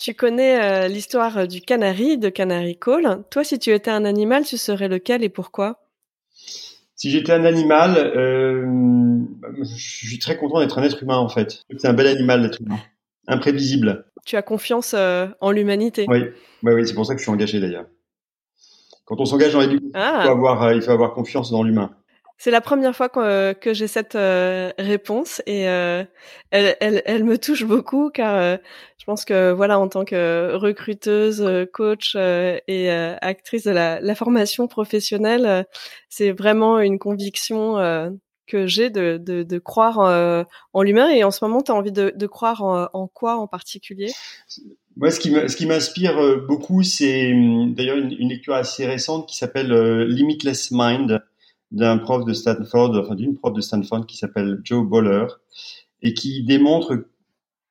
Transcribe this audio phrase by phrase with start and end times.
[0.00, 3.22] Tu connais euh, l'histoire du canari, de Canary Call.
[3.30, 5.84] Toi, si tu étais un animal, tu serais lequel et pourquoi?
[6.96, 8.64] Si j'étais un animal, euh,
[9.60, 11.64] je suis très content d'être un être humain en fait.
[11.76, 12.78] C'est un bel animal l'être humain,
[13.28, 14.06] imprévisible.
[14.24, 16.06] Tu as confiance euh, en l'humanité.
[16.08, 16.24] Oui,
[16.62, 17.84] oui, oui c'est pour ça que je suis engagé d'ailleurs.
[19.04, 20.24] Quand on s'engage dans l'éducation, ah.
[20.24, 21.94] il, faut il faut avoir confiance dans l'humain.
[22.42, 26.02] C'est la première fois que, que j'ai cette euh, réponse et euh,
[26.50, 28.56] elle, elle, elle, me touche beaucoup car euh,
[28.96, 34.68] je pense que voilà en tant que recruteuse, coach et actrice de la, la formation
[34.68, 35.66] professionnelle,
[36.08, 37.74] c'est vraiment une conviction
[38.46, 39.98] que j'ai de, de, de, croire
[40.72, 43.36] en l'humain et en ce moment tu as envie de, de croire en, en, quoi
[43.36, 44.12] en particulier?
[44.96, 49.70] Moi, ce qui m'inspire beaucoup, c'est hum, d'ailleurs une, lecture assez récente qui s'appelle
[50.06, 51.20] Limitless Mind
[51.70, 55.26] d'un prof de Stanford, enfin d'une prof de Stanford qui s'appelle Joe Boller
[56.02, 57.04] et qui démontre,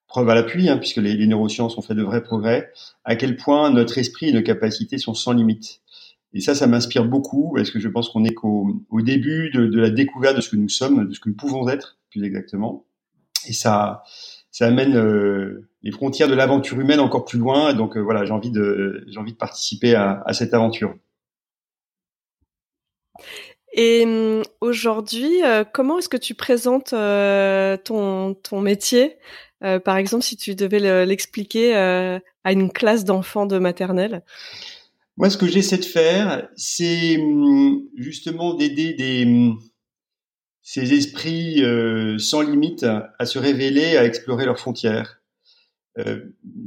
[0.07, 2.71] preuve à l'appui, hein, puisque les, neurosciences ont fait de vrais progrès,
[3.05, 5.81] à quel point notre esprit et nos capacités sont sans limite.
[6.33, 9.79] Et ça, ça m'inspire beaucoup, parce que je pense qu'on est qu'au au début de,
[9.79, 12.85] la découverte de ce que nous sommes, de ce que nous pouvons être, plus exactement.
[13.47, 14.03] Et ça,
[14.51, 17.73] ça amène euh, les frontières de l'aventure humaine encore plus loin.
[17.73, 20.95] Donc euh, voilà, j'ai envie de, j'ai envie de participer à cette aventure.
[23.73, 29.17] Et hum, aujourd'hui, euh, comment est-ce que tu présentes euh, ton, ton métier?
[29.63, 34.23] Euh, Par exemple, si tu devais l'expliquer à une classe d'enfants de maternelle
[35.17, 39.59] Moi, ce que j'essaie de faire, c'est hum, justement d'aider des hum,
[40.61, 41.63] ces esprits
[42.19, 45.18] sans limite à se révéler, à explorer leurs frontières.
[45.97, 46.19] Euh,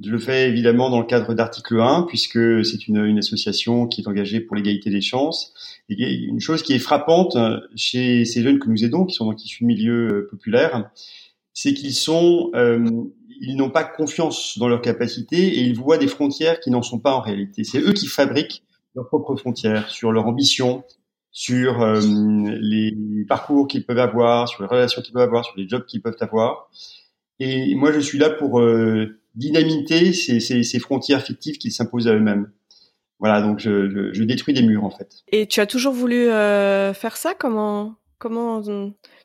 [0.04, 4.00] je le fais évidemment dans le cadre d'article 1, puisque c'est une, une, association qui
[4.00, 5.54] est engagée pour l'égalité des chances.
[5.88, 9.42] Une chose qui est frappante euh, chez ces jeunes que nous aidons, qui sont donc
[9.44, 10.90] issus de milieux euh, populaires,
[11.54, 12.84] c'est qu'ils sont, euh,
[13.40, 16.98] ils n'ont pas confiance dans leurs capacités et ils voient des frontières qui n'en sont
[16.98, 17.64] pas en réalité.
[17.64, 18.62] C'est eux qui fabriquent
[18.94, 20.84] leurs propres frontières sur leur ambition,
[21.30, 22.00] sur euh,
[22.60, 22.94] les
[23.26, 26.16] parcours qu'ils peuvent avoir, sur les relations qu'ils peuvent avoir, sur les jobs qu'ils peuvent
[26.20, 26.70] avoir.
[27.40, 32.08] Et moi, je suis là pour euh, dynamiter ces, ces, ces, frontières fictives qu'ils s'imposent
[32.08, 32.50] à eux-mêmes.
[33.18, 35.22] Voilà, donc je, je, je, détruis des murs en fait.
[35.28, 37.34] Et tu as toujours voulu euh, faire ça?
[37.38, 38.62] Comment comment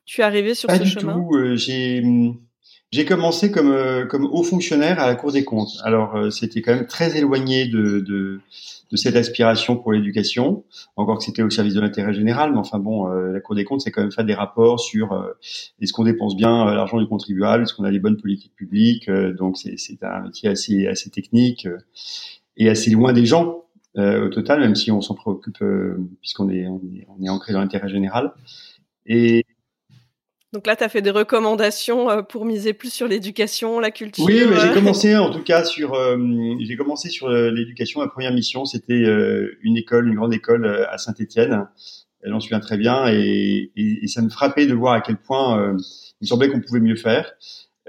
[0.05, 1.13] tu es arrivé sur Pas ce du chemin?
[1.13, 1.35] tout.
[1.35, 2.03] Euh, j'ai
[2.91, 5.77] j'ai commencé comme euh, comme haut fonctionnaire à la Cour des comptes.
[5.83, 8.39] Alors euh, c'était quand même très éloigné de, de
[8.91, 10.63] de cette aspiration pour l'éducation,
[10.95, 13.65] encore que c'était au service de l'intérêt général, mais enfin bon, euh, la Cour des
[13.65, 15.33] comptes, c'est quand même faire des rapports sur euh,
[15.81, 19.09] est-ce qu'on dépense bien euh, l'argent du contribuable, est-ce qu'on a les bonnes politiques publiques,
[19.09, 21.67] donc c'est un métier assez, assez technique
[22.55, 23.63] et assez loin des gens
[23.95, 25.57] au total, même si on s'en préoccupe
[26.21, 28.31] puisqu'on est, on est, on est ancré dans l'intérêt général.
[29.07, 29.43] Et
[30.53, 34.23] donc là, tu as fait des recommandations euh, pour miser plus sur l'éducation, la culture.
[34.23, 36.17] Oui, mais j'ai commencé en tout cas sur euh,
[36.61, 37.99] j'ai commencé sur euh, l'éducation.
[37.99, 39.03] Ma première mission, c'était
[39.61, 41.67] une école, une grande école à Saint-Étienne.
[42.23, 45.75] J'en souviens très bien et, et, et, ça me frappait de voir à quel point
[46.19, 47.31] il me semblait qu'on pouvait mieux faire.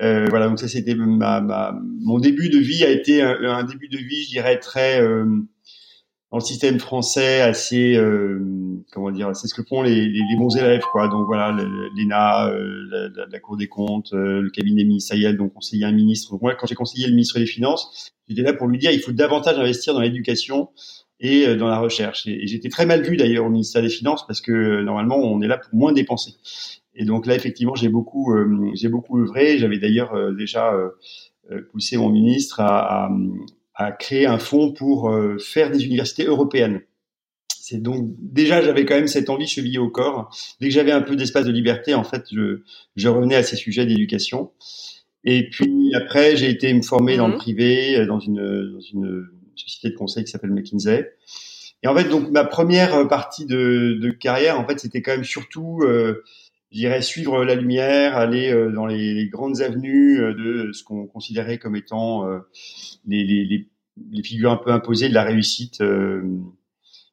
[0.00, 3.64] Euh, voilà, donc ça c'était ma, ma, mon début de vie a été un, un
[3.64, 5.00] début de vie, je dirais très
[6.30, 8.38] dans le système français assez euh,
[8.92, 11.08] comment dire c'est ce que font les, les, les, bons élèves quoi.
[11.08, 11.52] Donc voilà
[11.96, 16.32] l'ENA euh, la, la, Cour des comptes euh, le cabinet ministériel donc conseiller un ministre.
[16.32, 19.00] Donc moi quand j'ai conseillé le ministre des finances j'étais là pour lui dire il
[19.00, 20.68] faut davantage investir dans l'éducation
[21.20, 22.26] et euh, dans la recherche.
[22.26, 25.48] Et, j'étais très mal vu d'ailleurs au ministère des finances parce que normalement on est
[25.48, 26.32] là pour moins dépenser.
[26.94, 28.34] Et donc là effectivement j'ai beaucoup
[28.74, 29.56] j'ai beaucoup œuvré.
[29.56, 30.74] J'avais d'ailleurs déjà
[31.70, 33.10] poussé mon ministre à, à
[33.78, 36.82] à créer un fonds pour euh, faire des universités européennes.
[37.48, 40.34] C'est donc déjà j'avais quand même cette envie chevillée au corps.
[40.60, 42.62] Dès que j'avais un peu d'espace de liberté, en fait, je,
[42.96, 44.50] je revenais à ces sujets d'éducation.
[45.24, 47.38] Et puis après, j'ai été me former dans le mhm.
[47.38, 51.12] privé, euh, dans une, dans une société de conseil qui s'appelle McKinsey.
[51.84, 55.24] Et en fait, donc ma première partie de, de carrière, en fait, c'était quand même
[55.24, 56.24] surtout, euh,
[56.70, 60.84] je dirais, suivre la lumière, aller euh, dans les, les, grandes avenues euh, de ce
[60.84, 62.40] qu'on considérait comme étant euh,
[63.06, 63.68] les, les,
[64.12, 65.82] les, figures un peu imposées de la réussite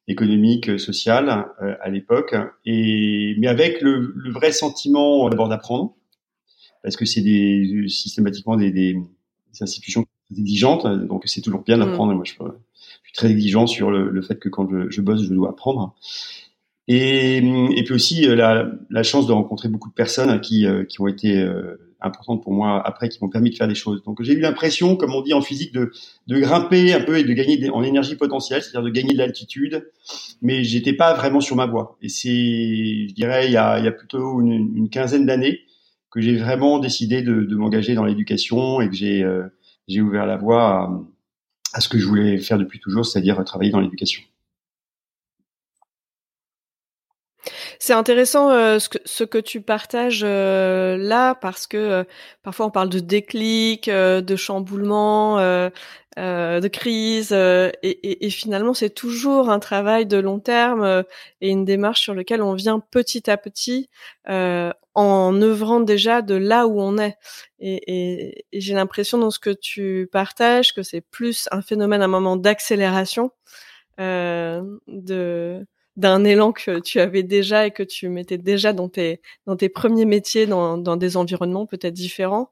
[0.08, 1.48] économique, sociale
[1.82, 2.36] à l'époque.
[2.66, 5.96] Et mais avec le, le vrai sentiment d'abord d'apprendre,
[6.84, 12.14] parce que c'est des systématiquement des, des, des institutions exigeantes, donc c'est toujours bien d'apprendre.
[12.14, 12.16] Mmh.
[12.16, 12.36] Moi, je,
[13.16, 15.96] très exigeant sur le, le fait que quand je, je, bosse, je dois apprendre.
[16.88, 20.84] Et, et puis aussi euh, la, la, chance de rencontrer beaucoup de personnes qui, euh,
[20.84, 24.04] qui ont été euh, importantes pour moi après, qui m'ont permis de faire des choses.
[24.04, 25.92] Donc j'ai eu l'impression, comme on dit en physique, de,
[26.28, 29.90] de grimper un peu et de gagner en énergie potentielle, c'est-à-dire de gagner de l'altitude,
[30.44, 31.98] mais j'étais pas vraiment sur ma voie.
[32.04, 35.62] Et c'est, je dirais, il y a, il y a plutôt une, une quinzaine d'années
[36.12, 39.26] que j'ai vraiment décidé de, de m'engager dans l'éducation et que j'ai
[39.88, 41.02] j'ai ouvert la voie à,
[41.74, 44.22] à ce que je voulais faire depuis toujours, c'est-à-dire travailler dans l'éducation.
[47.80, 52.04] C'est intéressant euh, ce, que, ce, que, tu partages euh, là parce que euh,
[52.44, 55.70] parfois on parle de déclic, euh, de chamboulement, euh,
[56.18, 61.04] de crise et, et, et, finalement c'est toujours un travail de long terme
[61.42, 63.90] et une démarche sur laquelle on vient petit à petit
[64.96, 67.18] en œuvrant déjà de là où on est.
[67.60, 72.08] Et, et j'ai l'impression dans ce que tu partages que c'est plus un phénomène, un
[72.08, 73.32] moment d'accélération,
[74.00, 75.66] euh, de
[75.98, 79.70] d'un élan que tu avais déjà et que tu mettais déjà dans tes dans tes
[79.70, 82.50] premiers métiers, dans, dans des environnements peut-être différents.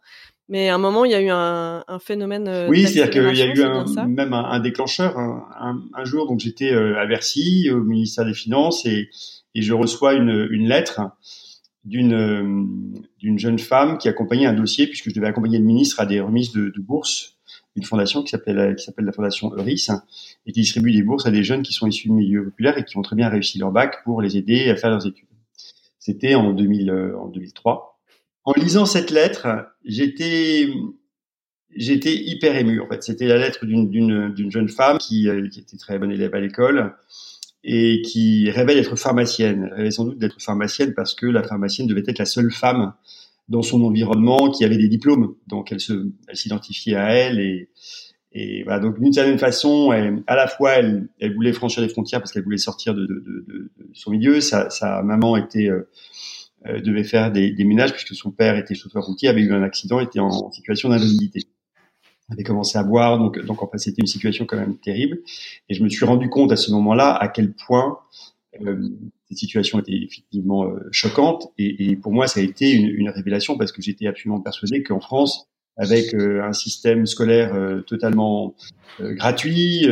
[0.50, 2.48] Mais à un moment, il y a eu un, un phénomène.
[2.48, 5.18] Euh, oui, c'est-à-dire qu'il y a eu un, même un, un déclencheur.
[5.18, 9.10] Un, un, jour, donc j'étais euh, à Bercy, au ministère des Finances, et,
[9.56, 11.02] et je reçois une, une lettre
[11.86, 12.64] d'une euh,
[13.20, 16.22] d'une jeune femme qui accompagnait un dossier puisque je devais accompagner le ministre à des
[16.22, 17.38] remises de, de bourses
[17.76, 19.88] une fondation qui s'appelle qui s'appelle la fondation Euris
[20.46, 22.86] et qui distribue des bourses à des jeunes qui sont issus du milieu populaire et
[22.86, 25.28] qui ont très bien réussi leur bac pour les aider à faire leurs études.
[26.00, 28.00] C'était en 2000 euh, en 2003.
[28.46, 29.48] En lisant cette lettre,
[29.86, 30.70] j'étais
[31.76, 33.02] j'étais hyper ému en fait.
[33.04, 36.36] C'était la lettre d'une d'une d'une jeune femme qui euh, qui était très bonne élève
[36.36, 36.94] à l'école
[37.64, 39.70] et qui rêvait d'être pharmacienne.
[39.72, 42.94] Elle rêvait sans doute d'être pharmacienne parce que la pharmacienne devait être la seule femme
[43.50, 45.36] dans son environnement qui avait des diplômes.
[45.48, 47.70] Donc elle se, elle s'identifiait à elle et,
[48.32, 48.80] et voilà.
[48.80, 52.32] Donc d'une certaine façon, elle, à la fois elle, elle voulait franchir les frontières parce
[52.32, 54.42] qu'elle voulait sortir de, de, de, de, son milieu.
[54.42, 55.90] Sa, sa maman était euh,
[56.68, 59.64] euh, devait faire des, des, ménages puisque son père était chauffeur routier, avait eu un
[59.64, 61.42] accident, était en, situation d'invalidité
[62.32, 65.20] avait commencé à boire, donc, donc en fait c'était une situation quand même terrible.
[65.70, 68.00] Et je me suis rendu compte à ce moment-là à quel point
[68.62, 68.90] euh,
[69.34, 71.52] cette situation était effectivement euh, choquante.
[71.58, 75.50] Et, pour moi, ça a été une, révélation parce que j'étais absolument persuadé qu'en France,
[75.76, 78.56] avec euh, un système scolaire euh, totalement
[79.00, 79.88] gratuit,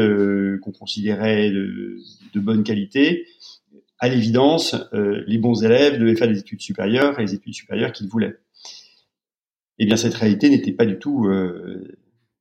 [0.61, 1.97] qu'on considérait de,
[2.35, 3.25] de, bonne qualité,
[3.97, 8.07] à l'évidence, les bons élèves devaient faire des études supérieures et les études supérieures qu'ils
[8.07, 8.35] voulaient.
[9.79, 11.27] Eh bien, cette réalité n'était pas du tout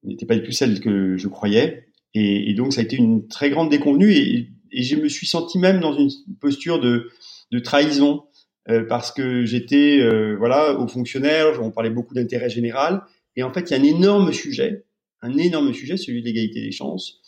[0.05, 1.87] n'était pas du tout celle que je croyais.
[2.13, 4.13] Et, et, donc, ça a été une très grande déconvenue.
[4.13, 7.11] Et, et je me suis senti même dans une posture de,
[7.51, 8.25] de trahison
[8.69, 13.03] euh, parce que j'étais euh, voilà au fonctionnaire, on parlait beaucoup d'intérêt général,
[13.37, 14.85] et en fait il y a un énorme sujet,
[15.23, 17.21] un énorme sujet, celui de l'égalité des chances,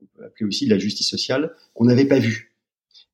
[0.00, 2.54] on peut appeler aussi de la justice sociale, qu'on n'avait pas vu.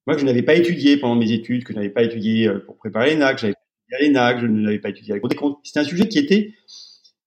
[0.06, 2.60] Moi, que je n'avais pas étudié pendant mes études, que je n'avais pas étudié euh,
[2.60, 5.16] pour préparer les NAC, j'avais pas étudié à l'ENAC, je ne l'avais pas étudié à
[5.16, 6.54] la Cour C'était un sujet qui était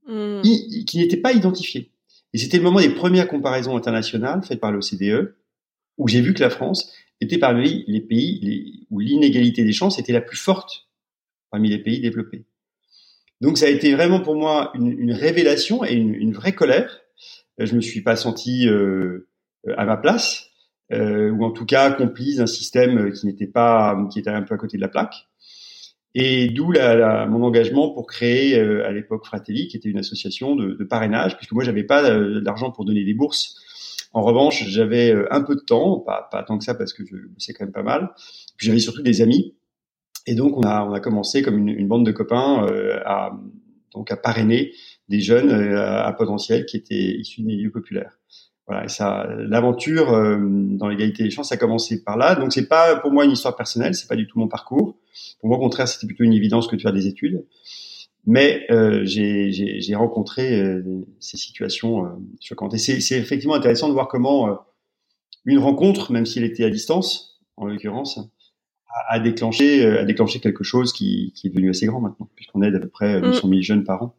[0.07, 0.41] mmh.
[0.88, 1.91] qui n'était pas identifié.
[2.34, 5.36] Et c'était le moment des premières comparaisons internationales faites par l'OCDE
[6.00, 6.91] où j'ai vu que la France
[7.22, 10.88] était parmi les pays où l'inégalité des chances était la plus forte
[11.51, 12.46] parmi les pays développés.
[13.41, 17.00] Donc ça a été vraiment pour moi une, révélation et une, vraie colère.
[17.60, 19.29] Euh, je me suis pas senti euh,
[19.77, 20.50] à ma place,
[20.91, 24.56] euh, ou en tout cas complice d'un système qui n'était pas, qui était un peu
[24.56, 25.27] à côté de la plaque.
[26.15, 31.38] Et d'où mon engagement pour créer à l'époque Fratelli, qui était une association de, parrainage,
[31.38, 32.01] puisque moi j'avais pas
[32.41, 33.56] d'argent pour donner des bourses
[34.12, 37.06] en revanche, j'avais euh, un peu de temps, pas, pas tant que ça parce que
[37.06, 38.12] je sais quand même pas mal.
[38.58, 39.56] Puis j'avais surtout des amis.
[40.25, 43.32] Et donc on a, on a commencé comme une, une bande de copains euh, à,
[43.94, 44.74] donc à parrainer
[45.08, 48.20] des jeunes euh, à potentiel qui étaient issus des milieux populaires.
[48.68, 52.36] Voilà, et ça, l'aventure euh, dans l'égalité des chances a commencé par là.
[52.36, 54.96] Donc c'est pas pour moi une histoire personnelle, c'est pas du tout mon parcours.
[55.39, 57.44] Pour moi, au contraire, c'était plutôt une évidence que de faire des études.
[58.25, 60.83] Mais euh, j'ai rencontré euh,
[61.19, 62.09] ces situations euh,
[62.41, 62.73] choquantes.
[62.73, 64.55] Et c'est effectivement intéressant de voir comment euh,
[65.45, 68.19] une rencontre, même si elle était à distance, en l'occurrence,
[68.89, 72.61] a, a, déclenché, a déclenché quelque chose qui, qui est devenu assez grand maintenant, puisqu'on
[72.61, 74.15] aide à peu près 200 000 jeunes par an.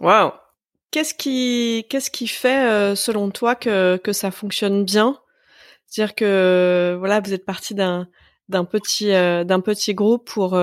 [0.00, 0.32] Waouh
[0.90, 5.18] Qu'est-ce qui, qu'est-ce qui fait, selon toi, que, que ça fonctionne bien?
[5.90, 8.08] Dire que voilà, vous êtes parti d'un
[8.48, 10.58] d'un petit d'un petit groupe pour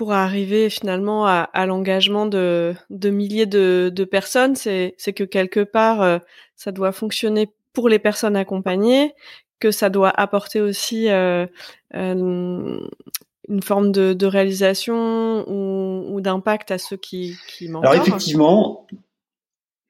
[0.00, 5.60] pour arriver finalement à, à l'engagement de, de milliers de, de personnes, c'est que quelque
[5.60, 6.22] part
[6.56, 9.12] ça doit fonctionner pour les personnes accompagnées,
[9.58, 11.46] que ça doit apporter aussi euh,
[11.94, 12.80] euh,
[13.46, 18.86] une forme de, de réalisation ou, ou d'impact à ceux qui, qui Alors effectivement,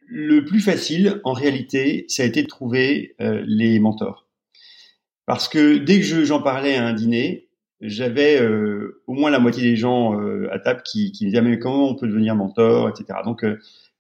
[0.09, 4.27] le plus facile, en réalité, ça a été de trouver euh, les mentors.
[5.25, 7.47] Parce que dès que j'en parlais à un dîner,
[7.81, 11.43] j'avais euh, au moins la moitié des gens euh, à table qui, qui me disaient
[11.43, 13.21] mais comment on peut devenir mentor, etc.
[13.25, 13.45] Donc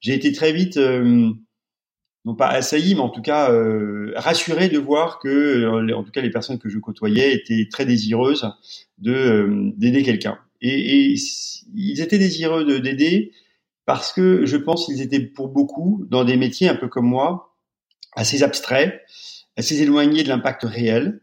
[0.01, 0.79] j'ai été très vite
[2.25, 6.11] non pas assailli, mais en tout cas euh, rassuré de voir que, euh, en tout
[6.11, 8.51] cas, les personnes que je côtoyais étaient très désireuses
[8.99, 10.39] de euh, d'aider quelqu'un.
[10.61, 11.17] Et, et,
[11.75, 13.33] ils étaient désireux de d'aider
[13.87, 17.57] parce que je pense qu'ils étaient pour beaucoup dans des métiers un peu comme moi,
[18.15, 19.01] assez abstraits,
[19.57, 21.23] assez éloignés de l'impact réel,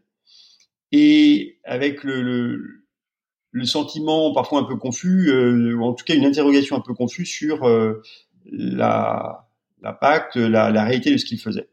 [0.92, 2.86] et avec le, le,
[3.52, 6.94] le, sentiment parfois un peu confus, euh, ou en tout cas une interrogation un peu
[6.94, 7.68] confuse sur
[8.46, 9.48] la
[9.82, 11.70] l'impact, la, la, réalité de ce qu'il faisait.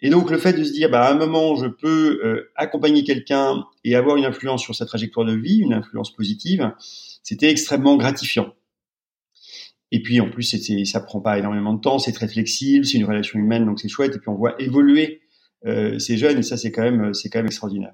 [0.00, 3.04] Et donc le fait de se dire, bah, à un moment, je peux euh, accompagner
[3.04, 6.72] quelqu'un et avoir une influence sur sa trajectoire de vie, une influence positive,
[7.22, 8.52] c'était extrêmement gratifiant.
[9.92, 12.98] Et puis en plus, c'était, ça prend pas énormément de temps, c'est très flexible, c'est
[12.98, 14.16] une relation humaine, donc c'est chouette.
[14.16, 15.20] Et puis on voit évoluer
[15.66, 17.92] euh, ces jeunes, et ça c'est quand même, c'est quand même extraordinaire.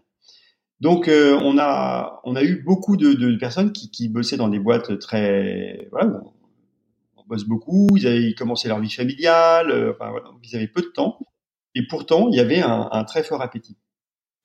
[0.80, 4.98] Donc euh, on a, on a eu beaucoup de, personnes qui, bossaient dans des boîtes
[4.98, 6.20] très, voilà,
[7.26, 10.86] bossent beaucoup, ils avaient commencé leur vie familiale, euh, enfin, voilà, ils avaient peu de
[10.86, 11.18] temps,
[11.74, 13.76] et pourtant il y avait un très fort appétit.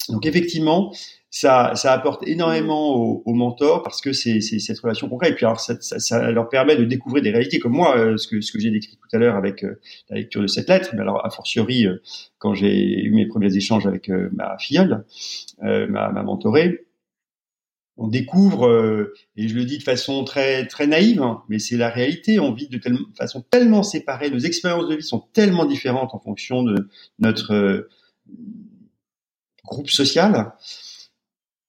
[0.10, 0.94] Donc effectivement,
[1.30, 5.32] ça, ça apporte énormément aux, aux mentors parce que c'est cette relation concrète.
[5.32, 8.18] Et puis alors, ça, ça, ça, leur permet de découvrir des réalités comme moi, euh,
[8.18, 9.80] ce que, ce que j'ai décrit tout à l'heure avec euh,
[10.10, 10.90] la lecture de cette lettre.
[10.94, 11.86] Mais alors, a fortiori,
[12.38, 15.06] quand j'ai eu mes premiers échanges avec ma filleule,
[15.62, 16.86] ma, ma mentorée,
[17.98, 21.78] on découvre, euh, et je le dis de façon très très naïve, hein, mais c'est
[21.78, 22.40] la réalité.
[22.40, 26.20] On vit de telle façon tellement séparée, nos expériences de vie sont tellement différentes en
[26.20, 27.90] fonction de notre euh,
[29.66, 30.54] groupe social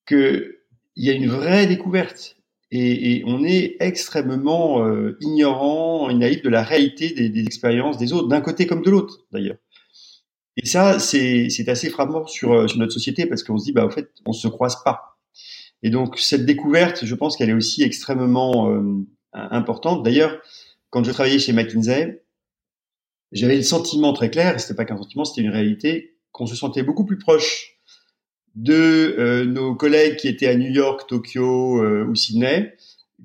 [0.07, 0.59] que
[0.97, 2.37] il y a une vraie découverte.
[2.71, 7.99] Et, et on est extrêmement euh, ignorant et naïf de la réalité des, des expériences
[7.99, 9.59] des autres, d'un côté comme de l'autre d'ailleurs.
[10.57, 13.91] Et ça, c'est assez frappant sur, sur notre société parce qu'on se dit, bah, en
[13.91, 15.15] fait, on se croise pas
[15.85, 20.03] et donc cette découverte, je pense qu'elle est aussi extrêmement euh, importante.
[20.03, 20.41] D'ailleurs,
[20.89, 22.25] quand je travaillais chez McKinsey,
[23.33, 26.57] j'avais le sentiment très clair, et c'était pas qu'un sentiment, c'était une réalité, qu'on se
[26.57, 27.74] sentait beaucoup plus proche
[28.55, 32.75] de euh, nos collègues qui étaient à New York, Tokyo euh, ou Sydney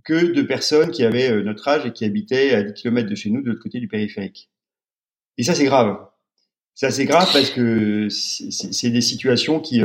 [0.04, 3.30] que de personnes qui avaient notre âge et qui habitaient à 10 km de chez
[3.30, 4.50] nous de l'autre côté du périphérique.
[5.38, 5.98] Et ça, c'est grave.
[6.74, 9.82] Ça, c'est grave parce que c'est des situations qui,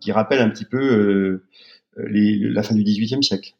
[0.00, 1.42] qui rappellent un petit peu
[1.98, 3.54] euh, les, la fin du XVIIIe siècle.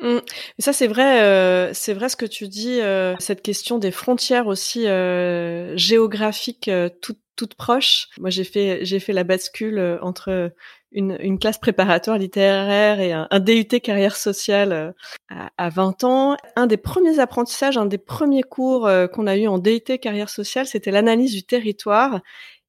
[0.00, 0.18] Mmh.
[0.60, 2.80] Ça c'est vrai, euh, c'est vrai ce que tu dis.
[2.80, 8.08] Euh, cette question des frontières aussi euh, géographiques euh, toutes toutes proches.
[8.18, 10.52] Moi j'ai fait j'ai fait la bascule euh, entre
[10.92, 14.94] une, une classe préparatoire littéraire et un, un DUT carrière sociale
[15.30, 16.36] à, à, 20 ans.
[16.56, 20.66] Un des premiers apprentissages, un des premiers cours qu'on a eu en DUT carrière sociale,
[20.66, 22.20] c'était l'analyse du territoire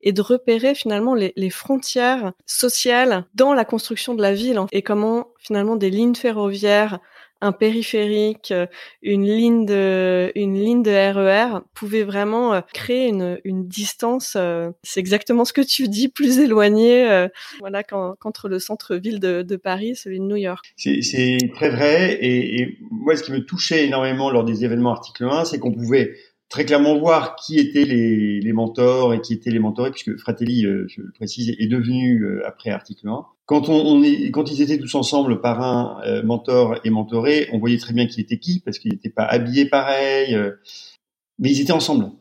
[0.02, 4.82] et de repérer finalement les, les, frontières sociales dans la construction de la ville et
[4.82, 7.00] comment finalement des lignes ferroviaires,
[7.42, 8.54] un périphérique,
[9.02, 14.34] une ligne de une ligne de RER e pouvaient vraiment euh, créer une, une distance.
[14.36, 17.28] Euh, c'est exactement ce que tu dis, plus éloigné, euh,
[17.60, 20.74] voilà, qu'entre le centre-ville de, de, Paris, celui de New York.
[20.78, 22.14] C'est très vrai.
[22.22, 25.72] Et, et moi, ce qui me touchait énormément lors des événements article 1, c'est qu'on
[25.72, 26.14] pouvait
[26.50, 30.66] très clairement voir qui étaient les, les, mentors et qui étaient les mentorés, puisque Fratelli,
[30.66, 33.26] euh, je le précise, est devenu euh, après article 1.
[33.46, 37.60] Quand, on, on, est, quand ils étaient tous ensemble, parrain, euh, mentor et mentoré, on
[37.60, 40.38] voyait très bien qui était qui, parce qu'ils n'étaient pas habillés pareil,
[41.38, 42.12] mais ils étaient ensemble.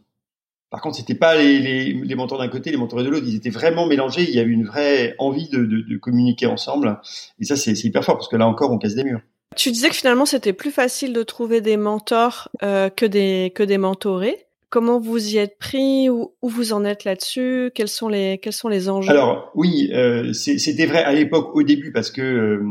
[0.70, 3.24] Par contre, c'était pas les, les, les mentors d'un côté, les mentorés de l'autre.
[3.26, 4.24] Ils étaient vraiment mélangés.
[4.24, 7.00] Il y avait une vraie envie de, de, de communiquer ensemble.
[7.40, 9.22] Et ça, c'est hyper fort parce que là encore, on casse des murs.
[9.58, 13.64] Tu disais que finalement c'était plus facile de trouver des mentors euh, que des que
[13.64, 14.46] des mentorés.
[14.70, 17.72] Comment vous y êtes pris Où, où vous en êtes là-dessus?
[17.74, 19.10] Quels sont les quels sont les enjeux?
[19.10, 22.62] Alors oui, euh, c'était vrai à l'époque au début parce que euh,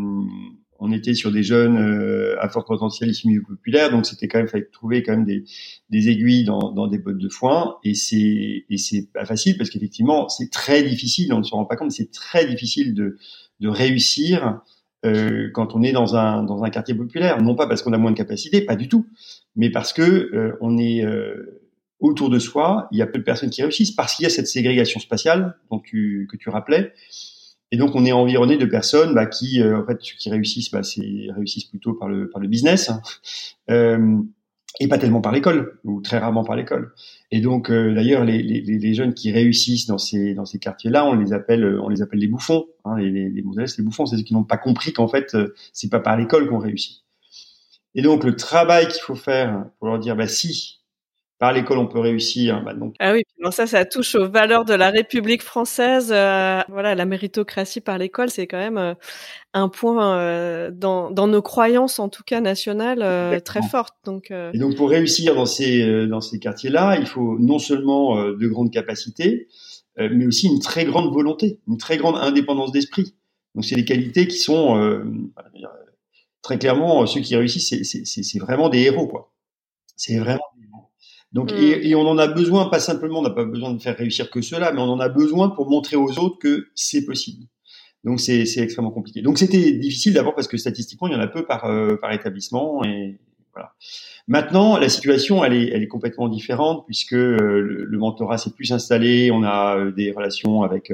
[0.80, 1.76] on était sur des jeunes
[2.40, 5.44] à fort potentiel issus milieu populaire, donc c'était quand même fallait trouver quand même des,
[5.90, 9.72] des aiguilles dans, dans des bottes de foin et c'est et c'est pas facile parce
[9.72, 13.18] qu'effectivement c'est très difficile, on ne se rend pas compte, c'est très difficile de
[13.60, 14.62] de réussir
[15.08, 17.98] euh, quand on est dans un dans un quartier populaire, non pas parce qu'on a
[17.98, 19.08] moins de capacité, pas du tout,
[19.56, 21.62] mais parce que euh, on est euh,
[22.00, 24.30] autour de soi, il y a peu de personnes qui réussissent parce qu'il y a
[24.30, 26.94] cette ségrégation spatiale dont que tu rappelais.
[27.72, 30.82] Et donc, on est environné de personnes bah, qui, en fait, qui réussissent, bah,
[31.36, 33.02] réussissent plutôt par le par le business hein.
[34.82, 36.94] Euh, et pas tellement par l'école ou très rarement par l'école.
[37.32, 41.06] Et donc, euh, d'ailleurs, les, les, les, jeunes qui réussissent dans ces dans ces quartiers-là,
[41.06, 42.66] on les appelle on les appelle les bouffons.
[42.86, 45.36] Hein, les, les, les les bouffons, c'est ceux qui n'ont pas compris qu'en fait,
[45.74, 47.04] c'est pas par l'école qu'on réussit.
[47.96, 50.82] Et donc, le travail qu'il faut faire pour leur dire, bah si,
[51.40, 52.64] par l'école on peut réussir.
[52.64, 52.96] Bah donc.
[53.00, 56.12] Ah oui, ça, ça touche aux valeurs de la République française.
[56.12, 58.94] Euh, voilà, la méritocratie par l'école, c'est quand même euh,
[59.54, 63.96] un point euh, dans, dans, nos croyances, en tout cas nationales, très forte.
[64.06, 68.48] Donc, Et donc pour réussir dans ces dans ces quartiers-là, il faut non seulement de
[68.48, 69.48] grandes capacités,
[69.98, 73.14] mais aussi une très grande volonté, une très grande indépendance d'esprit.
[73.56, 75.04] Donc c'est des qualités qui sont
[76.42, 79.32] très clairement ceux qui réussissent, c'est vraiment des héros quoi.
[79.96, 80.44] C'est vraiment
[81.34, 81.58] donc, mm.
[81.58, 84.42] et, on en a besoin, pas simplement, on n'a pas besoin de faire réussir que
[84.42, 87.46] cela, mais on en a besoin pour montrer aux autres que c'est possible.
[88.04, 89.22] Donc, c'est extrêmement compliqué.
[89.22, 92.14] Donc, c'était difficile d'abord parce que statistiquement, il y en a peu par, euh, par
[92.14, 92.84] établissement.
[92.86, 93.20] Et
[93.54, 93.74] voilà.
[94.30, 98.72] Maintenant, la situation, elle est, elle est complètement différente puisque euh, le, mentorat s'est plus
[98.72, 99.30] installé.
[99.32, 100.94] On a euh, des relations avec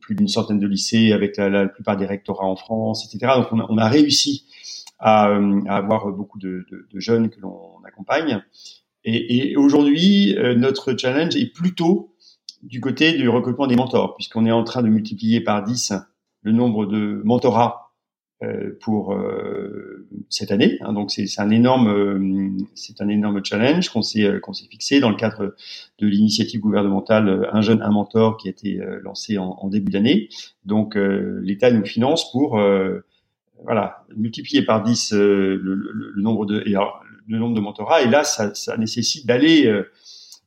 [0.00, 3.34] plus d'une centaine de lycées, avec la, la, plupart des rectorats en France, etc.
[3.36, 4.46] Donc, on a, on a réussi
[4.98, 8.42] à, à, avoir beaucoup de, de, de jeunes que l'on accompagne.
[9.04, 12.14] Et, et aujourd'hui, euh, notre challenge est plutôt
[12.62, 15.92] du côté du recrutement des mentors, puisqu'on est en train de multiplier par 10
[16.42, 17.92] le nombre de mentorats
[18.42, 20.78] euh, pour euh, cette année.
[20.80, 25.10] Hein, donc c'est un énorme, c'est un énorme challenge qu'on s'est qu'on s'est fixé dans
[25.10, 25.54] le cadre
[25.98, 30.28] de l'initiative gouvernementale Un jeune, un mentor qui a été lancé en, en début d'année.
[30.64, 32.60] Donc l'État nous finance pour
[33.64, 36.76] voilà multiplier par 10 le, le, nombre de et
[37.28, 38.02] le nombre de mentorats.
[38.02, 39.90] Et là, ça, nécessite d'aller euh,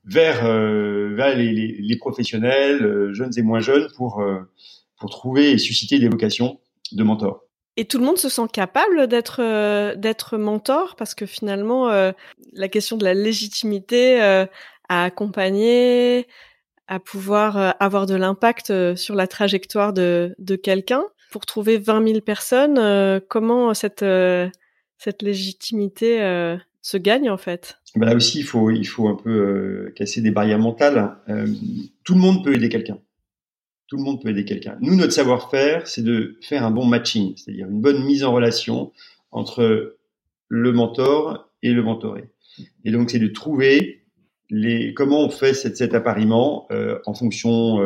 [0.04, 4.24] vers, euh, vers les, professionnels, euh, jeunes et moins jeunes, pour,
[5.00, 6.60] pour trouver et susciter des vocations
[6.92, 7.44] de mentors.
[7.78, 10.96] Et tout le monde se sent capable d'être d'être mentor?
[10.98, 16.28] Parce que finalement la question de la légitimité à accompagner,
[16.88, 21.06] à pouvoir avoir de l'impact sur la trajectoire de, de quelqu'un.
[21.32, 24.04] Pour trouver 20 000 personnes, comment cette
[24.98, 26.20] cette légitimité
[26.82, 30.22] se gagne en fait bah Là aussi, il faut, il faut un peu euh, casser
[30.22, 31.18] des barrières mentales.
[31.30, 31.48] Euh,
[32.04, 33.00] tout le monde peut aider quelqu'un.
[33.88, 34.78] Tout le monde peut aider quelqu'un.
[34.82, 38.94] Nous, notre savoir-faire, c'est de faire un bon matching, c'est-à-dire une bonne mise en relation
[39.32, 39.98] entre
[40.48, 42.30] le mentor et le mentoré.
[42.86, 44.04] Et donc, c'est de trouver
[44.50, 47.80] les, comment on fait cet, cet appariement euh, en fonction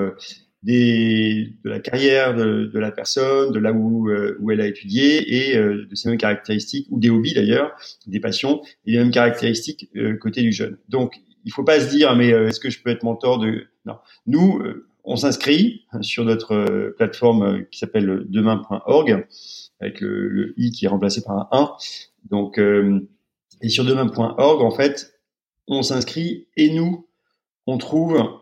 [0.65, 4.67] des, de la carrière de, de, la personne, de là où, euh, où elle a
[4.67, 7.71] étudié et euh, de ses mêmes caractéristiques, ou des hobbies d'ailleurs,
[8.07, 10.77] des passions, et les mêmes caractéristiques euh, côté du jeune.
[10.89, 13.67] Donc, il faut pas se dire, mais est-ce que je peux être mentor de...
[13.85, 13.97] Non.
[14.25, 14.59] Nous,
[15.03, 19.27] on s'inscrit sur notre plateforme qui s'appelle demain.org,
[19.79, 21.71] avec le, le, i qui est remplacé par un 1.
[22.31, 22.59] Donc,
[23.61, 25.13] et sur demain.org, en fait,
[25.67, 27.07] on s'inscrit et nous,
[27.67, 28.41] on trouve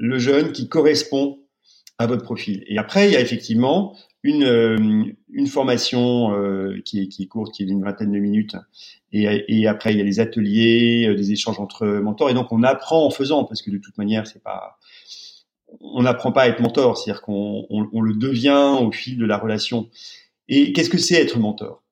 [0.00, 1.38] le jeune qui correspond
[1.98, 2.64] à votre profil.
[2.66, 7.26] Et après, il y a effectivement une, euh, une formation euh, qui, est, qui est
[7.26, 8.56] courte, qui est d'une vingtaine de minutes.
[9.12, 12.30] Et, après, il y a des ateliers, euh, des échanges entre mentors.
[12.30, 14.78] Et donc, on apprend en faisant, parce que de toute manière, c'est pas,
[15.80, 19.26] on n'apprend pas à être mentor, c'est-à-dire qu'on on, on le devient au fil de
[19.26, 19.90] la relation.
[20.48, 21.82] Et qu'est-ce que c'est être mentor?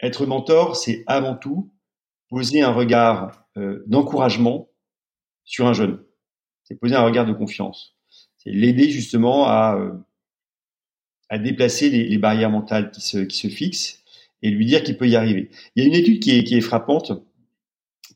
[0.00, 1.72] Être mentor, c'est avant tout
[2.28, 4.68] poser un regard euh, d'encouragement
[5.44, 6.02] sur un jeune
[6.64, 7.94] c'est poser un regard de confiance.
[8.38, 9.92] C'est l'aider justement à, euh,
[11.28, 14.02] à déplacer les, barrières mentales qui se, qui se fixent
[14.42, 15.50] et lui dire qu'il peut y arriver.
[15.74, 17.12] Il y a une étude qui est, qui est frappante,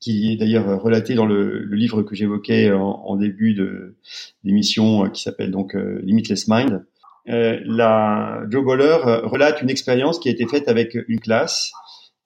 [0.01, 3.97] qui est d'ailleurs relatée dans le, le livre que j'évoquais en, en, début de
[4.45, 6.85] l'émission, euh, qui s'appelle donc euh, Limitless Mind.
[7.29, 11.73] Euh, la, Joe Boller relate une expérience qui a été faite avec une classe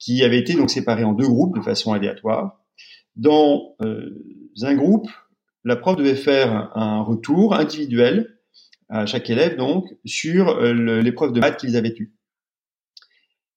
[0.01, 2.59] qui avait été donc séparée en deux groupes de façon aléatoire.
[3.15, 4.11] Dans euh,
[4.63, 5.09] un groupe,
[5.65, 8.39] la prof devait faire un retour individuel
[8.89, 12.13] à chaque élève donc sur euh, l'épreuve de maths qu'ils avaient eue.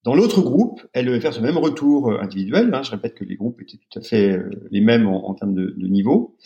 [0.03, 2.73] Dans l'autre groupe, elle devait faire ce même retour euh, individuel.
[2.73, 5.55] Hein, je répète que les groupes étaient tout à fait euh, les mêmes en, termes
[5.55, 6.37] de, de, niveau,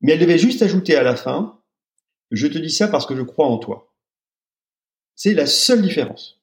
[0.00, 1.60] mais elle devait juste ajouter à la fin
[2.30, 3.92] "Je te dis ça parce que je crois en toi".
[5.16, 6.40] C'est la seule différence.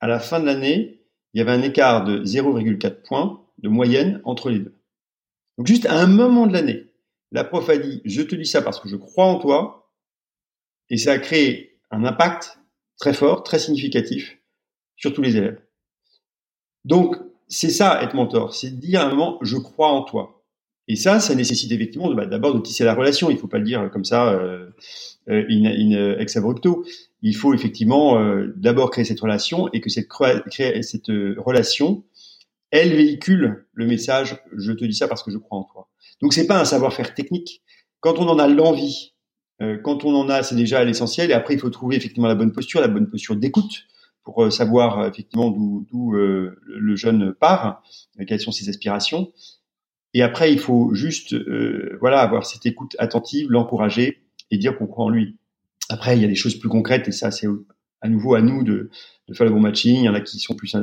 [0.00, 1.00] À la fin de l'année,
[1.32, 4.74] il y avait un écart de 0,4 points de moyenne entre les deux.
[5.58, 6.86] Donc juste à un moment de l'année,
[7.32, 9.90] la prof a dit, je te dis ça parce que je crois en toi,
[10.90, 12.58] et ça a créé un impact
[12.98, 14.38] très fort, très significatif
[14.96, 15.60] sur tous les élèves.
[16.84, 17.16] Donc,
[17.48, 20.44] c'est ça être mentor, c'est dire à un moment je crois en toi.
[20.86, 23.30] Et ça, ça nécessite effectivement bah, d'abord de tisser la relation.
[23.30, 24.68] Il faut pas le dire comme ça euh,
[25.28, 26.84] euh in, in, ex abrupto.
[27.22, 30.08] Il faut effectivement euh, d'abord créer cette relation et que cette,
[30.82, 32.04] cette euh, relation,
[32.74, 34.38] elle véhicule le message.
[34.56, 35.88] Je te dis ça parce que je crois en toi.
[36.20, 37.62] Donc c'est pas un savoir-faire technique.
[38.00, 39.14] Quand on en a l'envie,
[39.82, 41.30] quand on en a, c'est déjà l'essentiel.
[41.30, 43.84] Et après, il faut trouver effectivement la bonne posture, la bonne posture d'écoute
[44.24, 47.82] pour savoir effectivement d'où le jeune part,
[48.26, 49.32] quelles sont ses aspirations.
[50.14, 54.86] Et après, il faut juste, euh, voilà, avoir cette écoute attentive, l'encourager et dire qu'on
[54.86, 55.36] croit en lui.
[55.88, 57.48] Après, il y a des choses plus concrètes et ça, c'est
[58.00, 58.90] à nouveau à nous de,
[59.28, 59.96] de, faire le bon matching.
[59.96, 60.76] Il y en a qui sont plus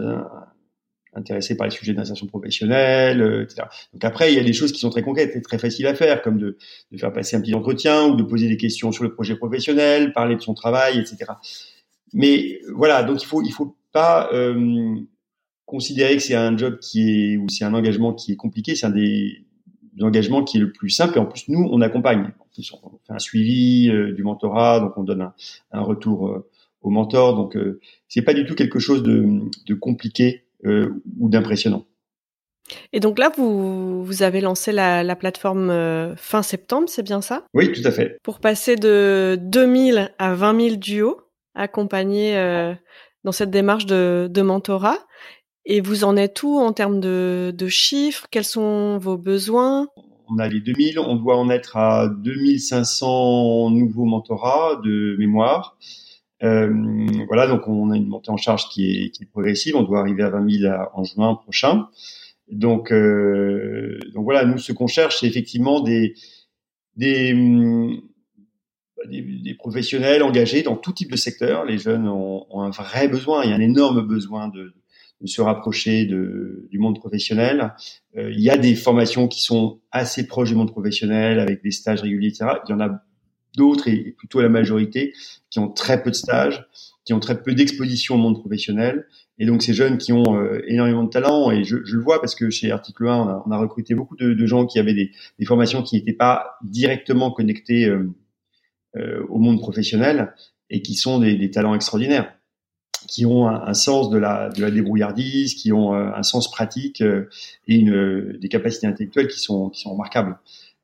[1.14, 3.64] intéressés par les sujets d'insertion professionnelle, euh, etc.
[3.94, 5.96] Donc après, il y a des choses qui sont très concrètes et très faciles à
[5.96, 6.58] faire, comme de,
[6.92, 10.14] de, faire passer un petit entretien ou de poser des questions sur le projet professionnel,
[10.14, 11.34] parler de son travail, etc.
[12.14, 14.96] Mais voilà, donc il faut, il faut pas euh,
[15.66, 18.86] considérer que c'est un job qui est ou c'est un engagement qui est compliqué, c'est
[18.86, 19.46] un des,
[20.02, 21.18] engagements qui est le plus simple.
[21.18, 22.32] Et en plus, nous, on accompagne.
[22.58, 25.34] On fait un suivi euh, du mentorat, donc on donne un,
[25.72, 26.50] un retour euh,
[26.82, 27.36] au mentor.
[27.36, 27.58] Donc,
[28.08, 31.86] c'est pas du tout quelque chose de, de compliqué ou d'impressionnant.
[32.94, 37.46] Et donc là, vous, vous avez lancé la, la plateforme fin septembre, c'est bien ça?
[37.54, 38.18] Oui, tout à fait.
[38.24, 41.20] Pour passer de 2000 à 20 000 duos
[41.54, 42.36] accompagnés
[43.24, 45.00] dans cette démarche de, de mentorat.
[45.66, 48.26] Et vous en êtes où en termes de, de chiffres?
[48.32, 49.88] Quels sont vos besoins?
[50.28, 55.78] On a les 2000, on doit en être à 2500 nouveaux mentorats de mémoire.
[56.44, 56.74] Euh,
[57.28, 59.76] voilà, donc on a une montée en charge qui est, qui est progressive.
[59.76, 61.88] On doit arriver à 20 000 en juin prochain.
[62.50, 66.16] Donc, euh, donc voilà, nous ce qu'on cherche, c'est effectivement des,
[66.98, 67.34] des,
[69.08, 71.66] des, des, professionnels engagés dans tout type de secteur.
[71.66, 74.74] Les jeunes ont, ont, un vrai besoin, il y a un énorme besoin de,
[75.22, 77.74] de se rapprocher de, du monde professionnel.
[78.18, 81.72] Euh, il y a des formations qui sont assez proches du monde professionnel avec des
[81.72, 82.48] stages réguliers, etc.
[82.68, 83.02] Il y en a
[83.56, 85.14] d'autres et plutôt la majorité
[85.50, 86.66] qui ont très peu de stages,
[87.06, 89.08] qui ont très peu d'exposition au monde professionnel.
[89.40, 92.22] Et donc ces jeunes qui ont euh, énormément de talent, et je, je, le vois
[92.22, 94.78] parce que chez Article 1, on a, on a recruté beaucoup de, de, gens qui
[94.80, 98.12] avaient des, des formations qui n'étaient pas directement connectées euh,
[98.98, 100.34] euh, au monde professionnel
[100.70, 102.34] et qui sont des, des talents extraordinaires
[103.08, 107.02] qui ont un, sens de la, de la débrouillardise, qui ont euh, un sens pratique
[107.02, 107.30] euh,
[107.68, 110.38] et une, des capacités intellectuelles qui sont, qui sont remarquables.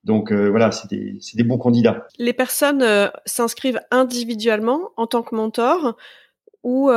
[0.07, 2.07] Donc euh, voilà, c'est des, des, bons candidats.
[2.17, 2.83] Les personnes
[3.25, 5.95] s'inscrivent individuellement en tant que mentor
[6.63, 6.89] ou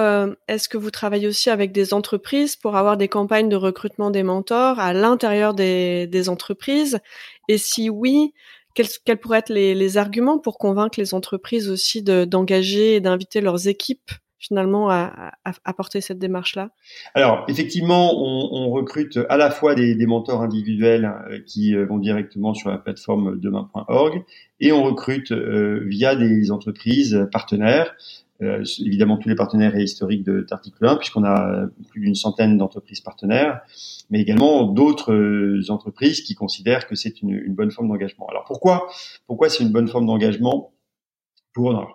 [0.49, 4.25] est-ce que vous travaillez aussi avec des entreprises pour avoir des campagnes de recrutement des
[4.25, 6.99] mentors à l'intérieur des, des, entreprises?
[7.47, 8.33] Et si oui,
[8.75, 13.41] quels, quels pourraient être les, les, arguments pour convaincre les entreprises aussi d'engager et d'inviter
[13.41, 14.11] leurs équipes?
[14.41, 15.33] Finalement à,
[15.65, 16.71] apporter cette démarche-là?
[17.15, 21.85] Alors effectivement, on, on, recrute à la fois des, des mentors individuels euh, qui euh,
[21.85, 24.25] vont directement sur la plateforme demain.org
[24.59, 27.95] et on recrute euh, via des entreprises partenaires.
[28.43, 33.01] Euh, évidemment, tous les partenaires et historiques d'Article 1, puisqu'on a plus d'une centaine d'entreprises
[33.01, 33.61] partenaires,
[34.09, 38.27] mais également d'autres entreprises qui considèrent que c'est une, une bonne forme d'engagement.
[38.31, 38.89] Alors pourquoi?
[39.27, 40.73] Pourquoi c'est une bonne forme d'engagement?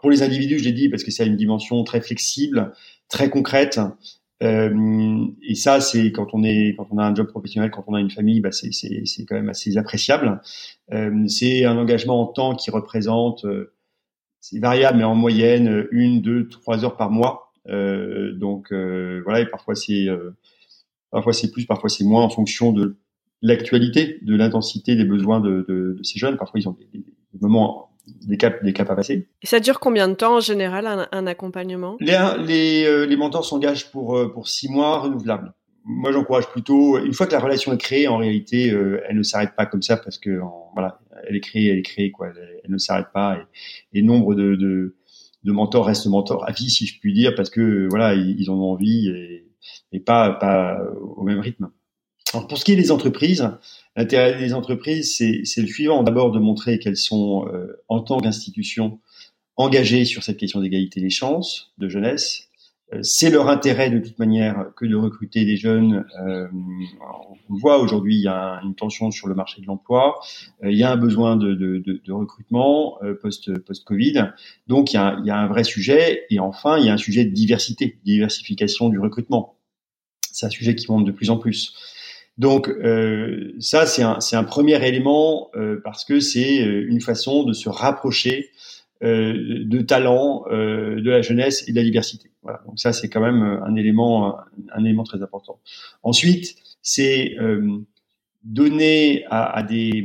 [0.01, 2.73] Pour, les individus, je l'ai dit, parce que c'est une dimension très flexible,
[3.09, 3.79] très concrète.
[4.43, 8.41] Euh, et ça, c'est quand on a un job professionnel, quand on a une famille,
[8.41, 8.69] bah c'est,
[9.27, 10.41] quand même assez appréciable.
[10.91, 13.73] Euh, c'est un engagement en temps qui représente, euh,
[14.41, 17.53] c'est variable, mais en moyenne une, deux, trois heures par mois.
[17.67, 20.07] Donc voilà, et parfois c'est,
[21.09, 22.97] parfois c'est plus, parfois c'est moins en fonction de
[23.41, 26.37] l'actualité, de l'intensité des besoins de, ces jeunes.
[26.37, 27.03] Parfois ils ont des
[27.41, 27.89] moments
[28.27, 29.27] des caps, des caps à passer.
[29.41, 31.97] Et ça dure combien de temps en général un, un accompagnement?
[31.99, 35.53] Les, les, euh, les mentors s'engagent pour, euh, pour six mois renouvelables.
[35.83, 39.23] Moi, j'encourage plutôt, une fois que la relation est créée, en réalité, euh, elle ne
[39.23, 40.39] s'arrête pas comme ça parce que
[40.73, 42.29] voilà, elle est créée, elle est créée, quoi.
[42.63, 43.37] Elle, ne s'arrête pas.
[43.93, 44.95] Et, et nombre de, de,
[45.43, 48.49] de, mentors restent mentors à vie, si je puis dire, parce que voilà, ils, ils
[48.49, 49.45] en ont envie et,
[49.91, 51.69] et pas, pas au même rythme.
[52.41, 53.49] Pour ce qui est des entreprises,
[53.95, 56.03] L'intérêt des entreprises, c'est le suivant.
[56.03, 58.99] D'abord, de montrer qu'elles sont, euh, en tant qu'institution,
[59.55, 62.49] engagées sur cette question d'égalité des chances de jeunesse.
[62.93, 66.05] Euh, c'est leur intérêt de toute manière que de recruter des jeunes.
[66.27, 66.47] Euh,
[67.49, 70.19] on voit aujourd'hui, il y a une tension sur le marché de l'emploi.
[70.61, 74.33] Euh, il y a un besoin de, recrutement euh, post post Covid.
[74.67, 76.25] Donc il y, a, il y a un vrai sujet.
[76.29, 79.55] Et enfin, il y a un sujet de diversité, diversification du recrutement.
[80.33, 81.94] C'est un sujet qui monte de plus en plus.
[82.37, 87.43] Donc euh, ça, c'est un, un, premier élément euh, parce que c'est euh, une façon
[87.43, 88.51] de se rapprocher
[89.03, 92.31] euh, de talents, euh, de la jeunesse et de la diversité.
[92.43, 92.61] Voilà.
[92.65, 94.37] Donc ça, c'est quand même un élément,
[94.73, 95.59] un, élément très important.
[96.03, 97.35] Ensuite, c'est
[98.43, 100.03] donner à, à, des,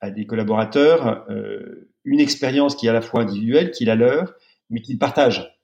[0.00, 1.26] à des collaborateurs
[2.04, 4.34] une expérience qui est à la fois individuelle, qui est la leur,
[4.70, 5.55] mais qu'ils partagent.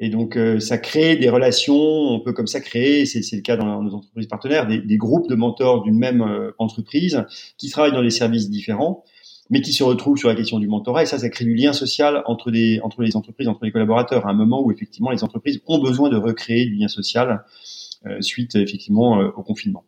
[0.00, 3.56] Et donc, euh, ça crée des relations, on peut comme ça créer, c'est le cas
[3.56, 7.24] dans nos entreprises partenaires, des, des groupes de mentors d'une même euh, entreprise
[7.56, 9.02] qui travaillent dans des services différents,
[9.50, 11.02] mais qui se retrouvent sur la question du mentorat.
[11.02, 14.26] Et ça, ça crée du lien social entre, des, entre les entreprises, entre les collaborateurs,
[14.26, 17.44] à un moment où effectivement les entreprises ont besoin de recréer du lien social
[18.06, 19.84] euh, suite effectivement au confinement.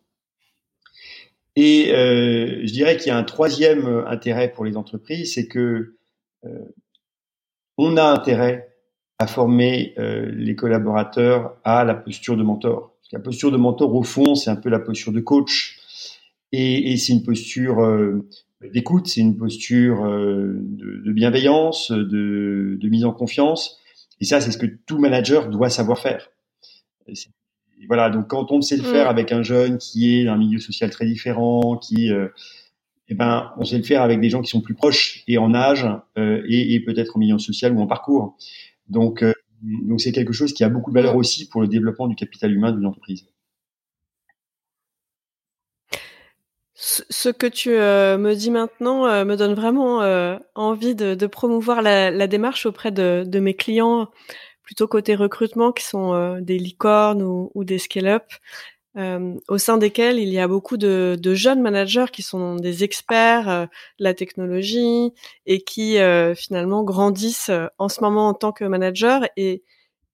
[1.55, 5.97] Et je dirais qu'il y a un troisième intérêt pour les entreprises, c'est que
[7.77, 8.70] on a intérêt
[9.21, 12.95] à former euh, les collaborateurs à la posture de mentor.
[13.13, 15.79] La posture de mentor, au fond, c'est un peu la posture de coach.
[16.53, 18.27] Et, et c'est une posture euh,
[18.73, 23.79] d'écoute, c'est une posture euh, de, de, bienveillance, de, de, mise en confiance.
[24.23, 26.31] Et ça, c'est ce que tout manager doit savoir faire.
[27.89, 29.11] voilà, donc quand on sait le faire mm.
[29.11, 32.11] avec un jeune qui est d'un milieu social très différent, qui
[33.09, 35.53] eh ben, on sait le faire avec des gens qui sont plus proches et en
[35.53, 38.37] âge et, et peut-être en milieu social ou en parcours.
[38.91, 42.09] Donc, euh, donc c'est quelque chose qui a beaucoup de valeur aussi pour le développement
[42.09, 43.27] du capital humain d'une entreprise.
[46.75, 49.99] Ce que tu euh, me dis maintenant euh, me donne vraiment
[50.55, 54.11] envie de, promouvoir la, démarche auprès de, mes clients,
[54.63, 58.25] plutôt côté recrutement, qui sont des licornes ou, ou des scale-up,
[58.97, 62.83] euh, au sein desquels il y a beaucoup de, de, jeunes managers qui sont des
[62.83, 63.67] experts euh,
[64.01, 65.13] de la technologie
[65.47, 69.29] et qui euh, finalement grandissent en ce moment en tant que manager.
[69.37, 69.63] Et,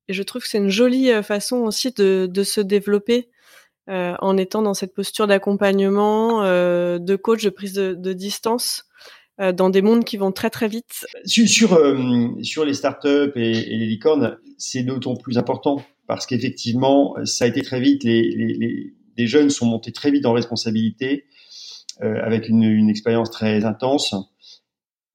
[0.09, 3.31] et je trouve que c'est une jolie façon aussi de, de se développer
[3.89, 8.85] en étant dans cette posture d'accompagnement, de coach, de prise de, de distance
[9.39, 11.07] dans des mondes qui vont très très vite.
[11.25, 11.97] Sur, sur,
[12.43, 17.62] sur les startups et les licornes, c'est d'autant plus important parce qu'effectivement, ça a été
[17.62, 21.25] très vite, les, les, les, jeunes sont montés très vite en responsabilité,
[22.03, 24.14] euh, avec une, une, expérience très intense.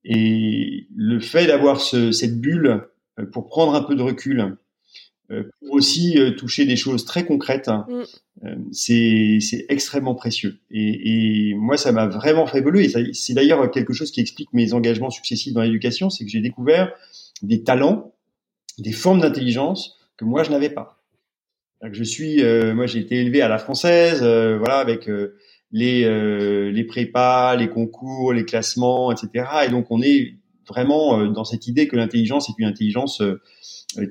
[0.03, 2.87] Et le fait d'avoir ce, cette bulle
[3.19, 4.57] euh, pour prendre un peu de recul,
[5.31, 8.03] euh, pour aussi toucher des choses très concrètes, mm.
[8.43, 10.59] Euh, c'est extrêmement précieux.
[10.71, 12.91] Et, et moi, ça m'a vraiment fait évoluer.
[13.13, 16.91] C'est d'ailleurs quelque chose qui explique mes engagements successifs dans l'éducation, c'est que j'ai découvert
[17.43, 18.13] des talents,
[18.79, 21.01] des formes d'intelligence que moi je n'avais pas.
[21.91, 25.35] Je suis, euh, moi j'ai été élevé à la française, euh, voilà, avec euh,
[25.71, 26.03] les
[26.71, 29.45] les prépas, les concours, les classements, etc.
[29.65, 30.35] Et donc on est
[30.67, 33.21] vraiment dans cette idée que l'intelligence est une intelligence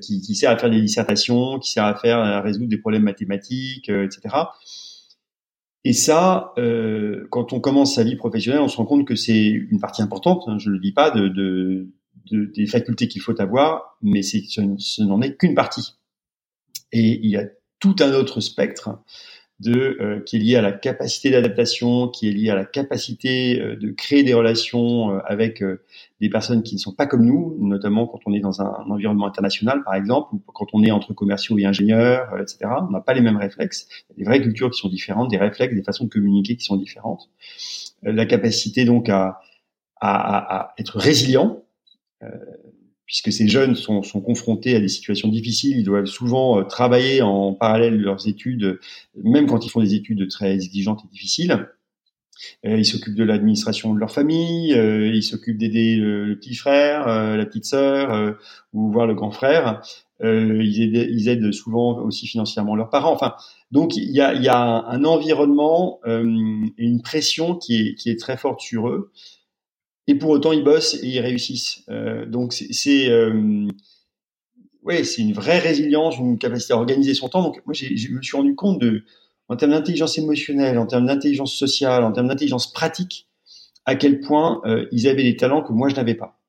[0.01, 3.03] qui, qui, sert à faire des dissertations, qui sert à faire à résoudre des problèmes
[3.03, 4.35] mathématiques, etc.
[5.83, 6.53] Et ça,
[7.29, 10.43] quand on commence sa vie professionnelle, on se rend compte que c'est une partie importante.
[10.47, 11.89] Hein, je ne le dis pas de, de,
[12.31, 15.93] de des facultés qu'il faut avoir, mais ce n'en est qu'une partie.
[16.91, 17.45] Et il y a
[17.79, 18.99] tout un autre spectre
[19.61, 23.61] de, euh, qui est lié à la capacité d'adaptation, qui est lié à la capacité
[23.61, 25.63] euh, de créer des relations euh, avec
[26.19, 29.27] des personnes qui ne sont pas comme nous, notamment quand on est dans un, environnement
[29.27, 32.71] international, par exemple, ou quand on est entre commerciaux et ingénieurs, etc.
[32.87, 33.87] On n'a pas les mêmes réflexes.
[34.09, 36.55] Il y a des vraies cultures qui sont différentes, des réflexes, des façons de communiquer
[36.55, 37.29] qui sont différentes.
[38.01, 39.41] la capacité donc à,
[39.99, 41.63] à, à être résilient,
[43.11, 47.21] puisque ces jeunes sont, sont, confrontés à des situations difficiles, ils doivent souvent euh, travailler
[47.21, 48.79] en parallèle de leurs études,
[49.21, 51.67] même quand ils font des études très exigeantes et difficiles.
[52.65, 57.05] Euh, ils s'occupent de l'administration de leur famille, euh, ils s'occupent d'aider le petit frère,
[57.05, 58.37] la petite sœur,
[58.71, 59.81] ou voir le grand frère.
[60.23, 63.11] Ils aident, ils, aident, souvent aussi financièrement leurs parents.
[63.11, 63.33] Enfin,
[63.71, 68.19] donc il y a, y a un, environnement et une pression qui est, qui est
[68.19, 69.11] très forte sur eux
[70.07, 71.83] et pour autant ils bossent et ils réussissent.
[71.89, 73.67] Euh, donc c'est euh,
[75.03, 77.43] c'est une vraie résilience, une capacité à organiser son temps.
[77.43, 79.03] Donc moi je me suis rendu compte de
[79.47, 83.27] en termes d'intelligence émotionnelle, en termes d'intelligence sociale, en termes d'intelligence pratique,
[83.85, 86.39] à quel point euh, ils avaient des talents que moi je n'avais pas.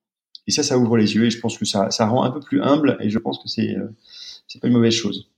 [0.46, 2.40] Et ça, ça ouvre les yeux et je pense que ça, ça rend un peu
[2.40, 3.88] plus humble et je pense que c'est euh,
[4.48, 5.30] c'est pas une mauvaise chose.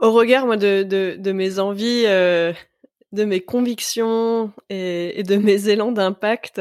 [0.00, 6.60] Au regard moi de, de, mes envies, de mes convictions et, de mes élans d'impact,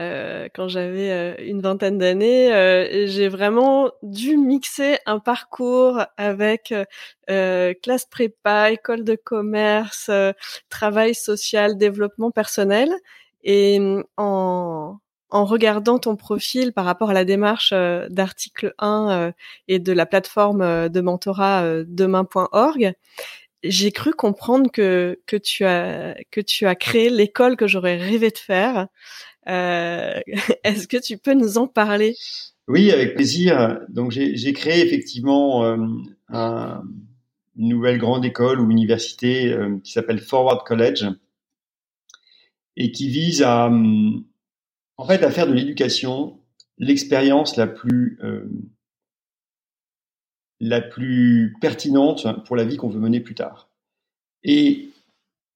[0.00, 6.74] euh, quand j'avais euh, une vingtaine d'années, euh, j'ai vraiment dû mixer un parcours avec
[7.26, 10.10] classe prépa, école de commerce,
[10.68, 12.92] travail social, développement personnel.
[13.42, 14.98] Et mm, en,
[15.30, 19.32] en regardant ton profil par rapport à la démarche d'article 1
[19.68, 22.94] et de la plateforme de mentorat demain.org,
[23.62, 28.30] j'ai cru comprendre que que tu as que tu as créé l'école que j'aurais rêvé
[28.30, 28.88] de faire.
[29.48, 30.20] Euh,
[30.64, 32.16] Est-ce que tu peux nous en parler?
[32.68, 33.80] Oui, avec plaisir.
[33.88, 35.76] Donc j'ai créé effectivement euh,
[36.28, 36.82] un,
[37.56, 41.06] une nouvelle grande école ou université euh, qui s'appelle Forward College
[42.76, 46.40] et qui vise à, en fait, à faire de l'éducation
[46.78, 48.18] l'expérience la plus
[50.60, 53.70] la plus pertinente pour la vie qu'on veut mener plus tard.
[54.42, 54.90] Et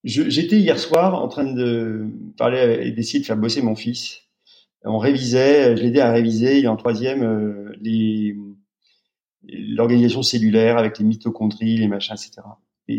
[0.05, 4.23] j'étais hier soir en train de parler et d'essayer de faire bosser mon fils.
[4.85, 8.35] On révisait, je l'aidais à réviser, il est en troisième, euh, les
[9.43, 12.47] l'organisation cellulaire avec les mitochondries, les machins, etc.
[12.89, 12.99] Et,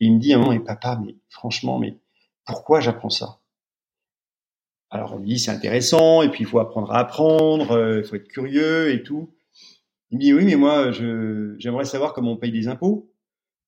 [0.00, 1.98] il me dit à un moment, mais papa, mais franchement, mais
[2.46, 3.40] pourquoi j'apprends ça?
[4.88, 8.04] Alors on lui dit c'est intéressant, et puis il faut apprendre à apprendre, euh, il
[8.04, 9.30] faut être curieux et tout.
[10.10, 13.09] Il me dit oui, mais moi, j'aimerais savoir comment on paye des impôts.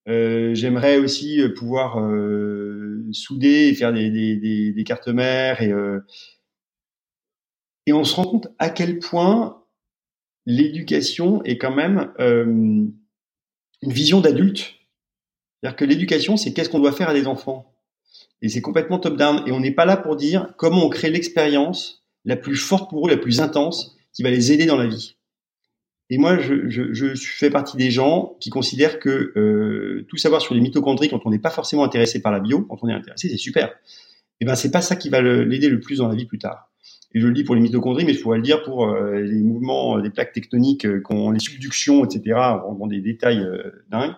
[0.09, 5.73] Euh, j'aimerais aussi euh, pouvoir euh, souder et faire des, cartes mères et
[7.87, 9.65] et on se rend compte à quel point
[10.47, 12.93] l'éducation est quand même une
[13.83, 14.75] vision d'adulte.
[15.61, 17.73] C'est-à-dire que l'éducation, c'est qu'est-ce qu'on doit faire à des enfants.
[18.41, 19.43] Et c'est complètement top-down.
[19.47, 23.09] Et on n'est pas là pour dire comment on crée l'expérience la plus forte pour
[23.09, 25.17] eux, la plus intense, qui va les aider dans la vie.
[26.12, 30.42] Et moi, je, je, je fais partie des gens qui considèrent que euh, tout savoir
[30.42, 32.92] sur les mitochondries quand on n'est pas forcément intéressé par la bio, quand on est
[32.92, 33.68] intéressé, c'est super.
[33.68, 36.38] Et eh ben, c'est pas ça qui va l'aider le plus dans la vie plus
[36.38, 36.72] tard
[37.14, 39.42] et je le dis pour les mitochondries, mais je pourrais le dire pour euh, les
[39.42, 42.22] mouvements euh, des plaques tectoniques, euh, les subductions, etc.,
[42.79, 43.46] dans des détails
[43.90, 44.14] dingues.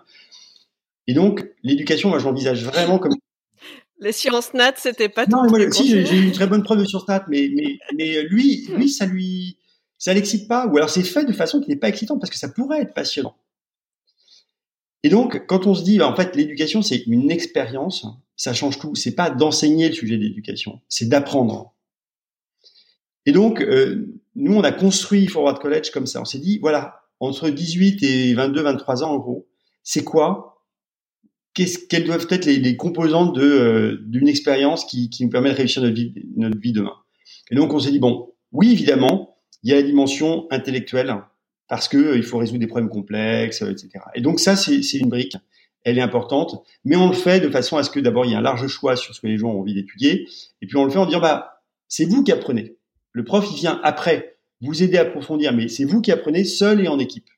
[1.07, 3.15] Et donc, l'éducation, moi, je l'envisage vraiment comme...
[4.01, 5.31] Les sciences nat, c'était pas tout.
[5.31, 8.23] Non, moi, si, j'ai eu une très bonne preuve de sciences nat, mais, mais, mais
[8.25, 9.57] lui, lui, ça lui,
[9.99, 12.39] ça l'excite pas, ou alors c'est fait de façon qui n'est pas excitante, parce que
[12.39, 13.37] ça pourrait être passionnant.
[15.05, 18.79] Et donc, quand on se dit, bah, en fait, l'éducation, c'est une expérience, ça change
[18.79, 18.95] tout.
[18.95, 21.75] C'est pas d'enseigner le sujet d'éducation, c'est d'apprendre.
[23.27, 26.23] Et donc, euh, nous, on a construit Forward College comme ça.
[26.23, 29.47] On s'est dit, voilà, entre 18 et 22, 23 ans, en gros,
[29.83, 30.63] c'est quoi?
[31.53, 35.51] Qu'est-ce, Quelles doivent être les, les composantes de, euh, d'une expérience qui, qui, nous permet
[35.51, 36.95] de réussir notre vie, notre vie demain?
[37.51, 39.24] Et donc, on s'est dit, bon, oui, évidemment,
[39.65, 41.13] il y a la dimension intellectuelle,
[41.69, 43.91] parce que euh, il faut résoudre des problèmes complexes, etc.
[44.15, 45.37] Et donc, ça, c'est, c'est une brique.
[45.83, 48.35] Elle est importante, mais on le fait de façon à ce que d'abord il y
[48.35, 50.27] ait un large choix sur ce que les gens ont envie d'étudier,
[50.63, 52.77] et puis on le fait en disant bah c'est vous qui apprenez.
[53.13, 56.81] Le prof, il vient après vous aider à approfondir, mais c'est vous qui apprenez seul
[56.81, 57.29] et en équipe.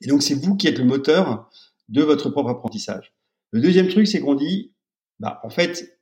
[0.00, 1.48] Et donc, c'est vous qui êtes le moteur
[1.88, 3.12] de votre propre apprentissage.
[3.50, 4.72] Le deuxième truc, c'est qu'on dit,
[5.20, 6.00] bah, en fait,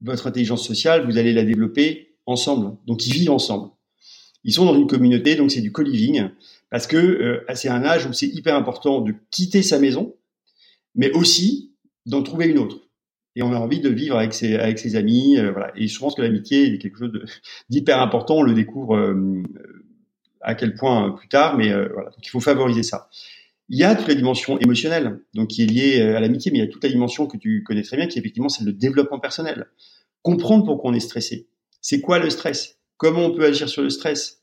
[0.00, 2.76] votre intelligence sociale, vous allez la développer ensemble.
[2.86, 3.70] Donc, ils vivent ensemble.
[4.44, 6.28] Ils sont dans une communauté, donc c'est du co-living,
[6.70, 10.14] parce que euh, c'est un âge où c'est hyper important de quitter sa maison,
[10.94, 11.74] mais aussi
[12.06, 12.88] d'en trouver une autre
[13.38, 15.38] et on a envie de vivre avec ses, avec ses amis.
[15.38, 15.70] Euh, voilà.
[15.76, 17.12] Et je pense que l'amitié est quelque chose
[17.70, 18.38] d'hyper important.
[18.38, 19.42] On le découvre euh,
[20.40, 22.10] à quel point euh, plus tard, mais voilà.
[22.10, 23.08] Donc il faut favoriser ça.
[23.68, 26.62] Il y a toute la dimension émotionnelle, donc qui est liée à l'amitié, mais il
[26.62, 28.72] y a toute la dimension que tu connais très bien, qui est effectivement celle de
[28.72, 29.66] développement personnel.
[30.22, 31.48] Comprendre pourquoi on est stressé.
[31.80, 32.77] C'est quoi le stress?
[32.98, 34.38] Comment on peut agir sur le stress?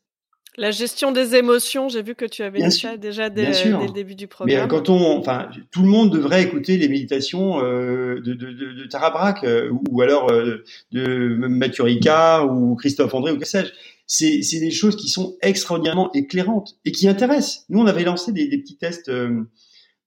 [0.57, 4.15] La gestion des émotions, j'ai vu que tu avais dit ça déjà dès, le début
[4.15, 4.61] du programme.
[4.61, 8.71] Mais quand on, enfin, tout le monde devrait écouter les méditations euh, de, de, de,
[8.71, 10.63] de Tara euh, ou, alors euh,
[10.93, 13.73] de Mathieu Ricard ou Christophe André ou que sais-je.
[14.07, 17.65] C'est, c'est des choses qui sont extraordinairement éclairantes et qui intéressent.
[17.67, 19.41] Nous, on avait lancé des, des petits tests euh,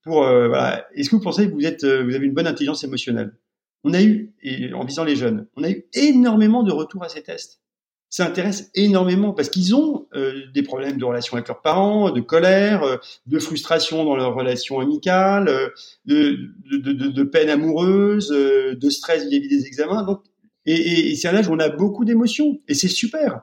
[0.02, 0.22] pour.
[0.22, 0.86] voilà.
[0.94, 3.36] Est-ce que vous pensez que vous êtes, vous avez une bonne intelligence émotionnelle?
[3.84, 7.08] On a eu, et en visant les jeunes, on a eu énormément de retours à
[7.08, 7.60] ces tests
[8.10, 12.20] ça intéresse énormément parce qu'ils ont euh, des problèmes de relation avec leurs parents, de
[12.20, 15.68] colère, euh, de frustration dans leurs relations amicales, euh,
[16.06, 16.38] de,
[16.70, 20.04] de, de, de, peine amoureuse, de stress vis-à-vis des examens.
[20.04, 20.22] Donc,
[20.64, 23.42] et, et, c'est un âge où on a beaucoup d'émotions et c'est super.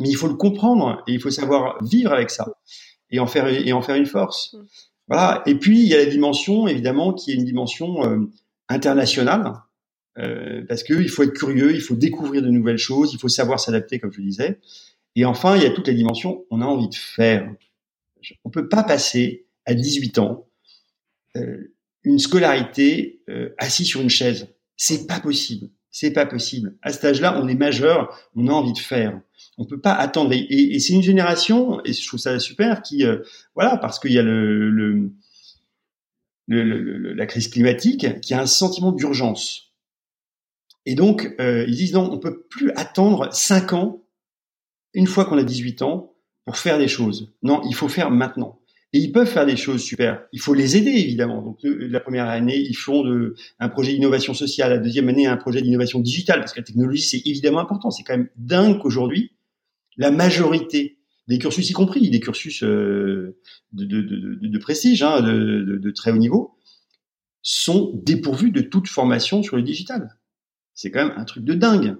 [0.00, 2.46] Mais il faut le comprendre et il faut savoir vivre avec ça
[3.10, 4.54] et en faire et en faire une force.
[4.54, 4.58] Mmh.
[5.08, 5.42] Voilà.
[5.46, 8.28] Et puis il y a la dimension évidemment qui est une dimension
[8.68, 9.54] internationale
[10.18, 13.60] euh, parce qu'il faut être curieux, il faut découvrir de nouvelles choses, il faut savoir
[13.60, 14.58] s'adapter, comme je disais.
[15.14, 17.50] Et enfin, il y a toutes les dimensions, on a envie de faire.
[18.44, 20.46] On peut pas passer à 18 ans
[21.36, 21.72] euh,
[22.04, 24.48] une scolarité euh, assis sur une chaise.
[24.76, 25.68] C'est pas possible.
[25.90, 26.76] C'est pas possible.
[26.82, 29.20] À cet âge-là, on est majeur, on a envie de faire.
[29.56, 30.32] On peut pas attendre.
[30.32, 33.18] Et, et c'est une génération, et je trouve ça super, qui, euh,
[33.54, 35.10] voilà, parce qu'il y a le, le,
[36.46, 39.67] le, la crise climatique, qui a un sentiment d'urgence
[40.88, 44.06] et donc, euh, ils disent non, on peut plus attendre 5 ans,
[44.94, 46.14] une fois qu'on a 18 ans,
[46.46, 47.34] pour faire des choses.
[47.42, 48.60] Non, il faut faire maintenant.
[48.94, 50.22] Et ils peuvent faire des choses super.
[50.32, 51.42] Il faut les aider, évidemment.
[51.42, 54.70] Donc, la première année, ils font de, un projet d'innovation sociale.
[54.70, 57.90] La deuxième année, un projet d'innovation digitale, parce que la technologie, c'est évidemment important.
[57.90, 59.32] C'est quand même dingue qu'aujourd'hui,
[59.98, 63.36] la majorité des cursus y compris, des cursus de,
[63.72, 66.54] de, de, de, prestige, hein, de, très haut niveau,
[67.42, 70.17] sont dépourvus de toute formation sur le digital.
[70.78, 71.96] C'est quand même un truc de dingue.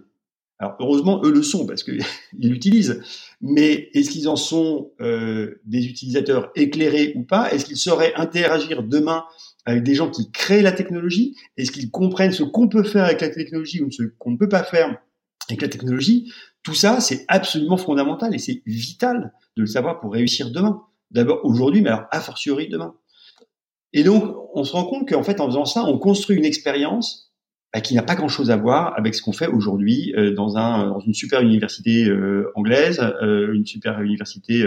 [0.61, 2.05] Alors heureusement, eux le sont parce qu'ils
[2.39, 3.03] l'utilisent.
[3.41, 7.51] Mais est-ce qu'ils en sont euh, des utilisateurs éclairés ou pas?
[7.51, 9.25] Est-ce qu'ils sauraient interagir demain
[9.67, 11.35] avec des gens qui créent la technologie?
[11.57, 14.49] Est-ce qu'ils comprennent ce qu'on peut faire avec la technologie ou ce qu'on ne peut
[14.49, 14.97] pas faire
[15.49, 16.33] avec la technologie?
[16.63, 20.83] Tout ça, c'est absolument fondamental et c'est vital de le savoir pour réussir demain.
[21.11, 22.95] D'abord aujourd'hui, mais alors a fortiori demain.
[23.93, 27.28] Et donc, on se rend compte qu'en fait, en faisant ça, on construit une expérience
[27.75, 30.89] bah, qui n'a pas grand-chose à voir avec ce qu'on fait aujourd'hui euh, dans, un,
[30.89, 34.67] dans une super université euh, anglaise, euh, une super université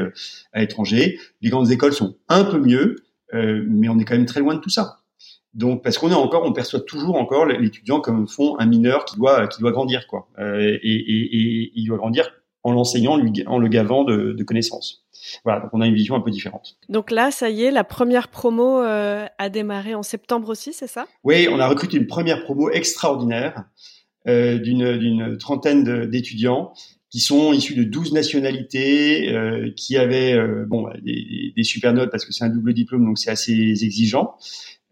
[0.53, 1.19] à l'étranger.
[1.41, 2.97] Les grandes écoles sont un peu mieux,
[3.33, 4.97] mais on est quand même très loin de tout ça.
[5.53, 9.17] Donc, parce qu'on est encore, on perçoit toujours encore l'étudiant comme fond un mineur qui
[9.17, 12.31] doit qui doit grandir quoi, et, et, et, il doit grandir
[12.63, 15.03] en l'enseignant, en le gavant de, de connaissances.
[15.43, 16.77] Voilà, donc on a une vision un peu différente.
[16.89, 20.87] Donc là, ça y est, la première promo euh, a démarré en septembre aussi, c'est
[20.87, 21.07] ça?
[21.23, 23.65] Oui, on a recruté une première promo extraordinaire
[24.27, 26.73] euh, d'une trentaine d'étudiants
[27.11, 32.09] qui sont issus de 12 nationalités, euh, qui avaient euh, bon des, des, super notes
[32.09, 33.51] parce que c'est un double diplôme, donc c'est assez
[33.83, 34.35] exigeant,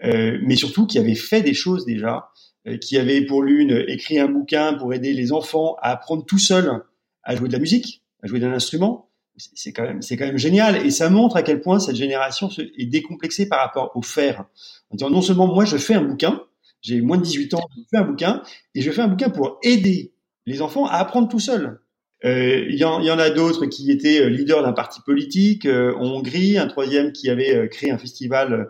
[0.04, 2.30] euh, mais surtout qui avaient fait des choses déjà,
[2.68, 6.40] euh, qui avaient pour l'une écrit un bouquin pour aider les enfants à apprendre tout
[6.40, 6.84] seuls
[7.30, 10.40] à jouer de la musique, à jouer d'un instrument, c'est quand même c'est quand même
[10.40, 14.46] génial et ça montre à quel point cette génération est décomplexée par rapport au faire.
[14.90, 16.42] En disant non seulement moi je fais un bouquin,
[16.82, 18.42] j'ai moins de 18 ans, je fais un bouquin
[18.74, 20.12] et je fais un bouquin pour aider
[20.48, 21.80] les enfants à apprendre tout seuls.
[22.26, 25.66] Euh, il y, en, y, en, a d'autres qui étaient euh, leaders d'un parti politique
[25.66, 28.70] euh, en Hongrie, un troisième qui avait créé un festival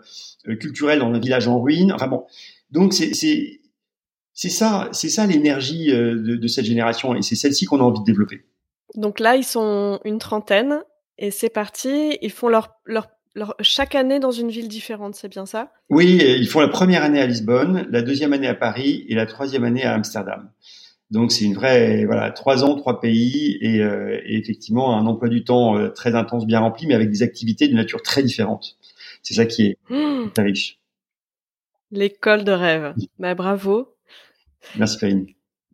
[0.60, 1.92] culturel dans un village en ruine.
[1.92, 2.26] Enfin bon,
[2.70, 7.80] donc c'est c'est ça, c'est ça l'énergie de, de, cette génération et c'est celle-ci qu'on
[7.80, 8.44] a envie de développer.
[8.94, 10.82] Donc là, ils sont une trentaine
[11.18, 12.18] et c'est parti.
[12.22, 15.72] Ils font leur, leur, leur, chaque année dans une ville différente, c'est bien ça?
[15.88, 19.26] Oui, ils font la première année à Lisbonne, la deuxième année à Paris et la
[19.26, 20.50] troisième année à Amsterdam.
[21.10, 25.28] Donc c'est une vraie voilà trois ans, trois pays et, euh, et effectivement un emploi
[25.28, 28.76] du temps euh, très intense, bien rempli, mais avec des activités de nature très différente.
[29.22, 30.30] C'est ça qui est mmh.
[30.32, 30.78] très riche.
[31.90, 32.94] L'école de rêve.
[33.18, 33.96] Bah, bravo.
[34.76, 35.26] Merci Karine.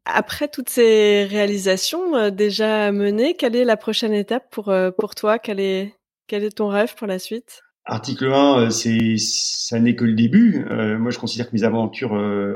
[0.07, 5.16] Après toutes ces réalisations euh, déjà menées, quelle est la prochaine étape pour, euh, pour
[5.16, 5.40] toi?
[5.40, 5.94] Quel est,
[6.28, 7.62] quel est ton rêve pour la suite?
[7.84, 10.64] Article 1, euh, c'est ça n'est que le début.
[10.98, 12.12] moi, je considère que mes aventures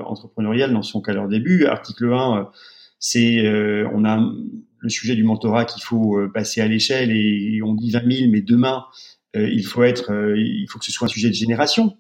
[0.06, 1.66] entrepreneuriales n'en sont qu'à leur début.
[1.66, 2.48] Article 1,
[3.00, 3.42] c'est
[3.92, 4.20] on a
[4.78, 8.42] le sujet du mentorat qu'il faut passer à l'échelle et, on dit 20 000, mais
[8.42, 8.84] demain,
[9.34, 11.96] il faut être, il faut que ce soit un sujet de génération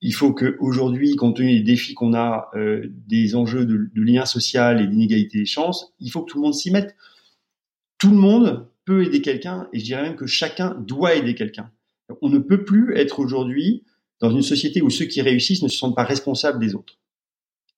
[0.00, 4.24] il faut qu'aujourd'hui, compte tenu des défis qu'on a, euh, des enjeux de, de lien
[4.26, 6.94] social et d'inégalité des chances, il faut que tout le monde s'y mette.
[7.98, 11.70] Tout le monde peut aider quelqu'un, et je dirais même que chacun doit aider quelqu'un.
[12.22, 13.84] On ne peut plus être aujourd'hui
[14.20, 16.98] dans une société où ceux qui réussissent ne se sentent pas responsables des autres.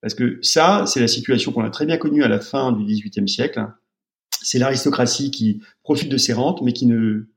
[0.01, 2.83] Parce que ça, c'est la situation qu'on a très bien connue à la fin du
[2.83, 3.63] XVIIIe siècle.
[4.41, 7.27] C'est l'aristocratie qui profite de ses rentes, mais qui ne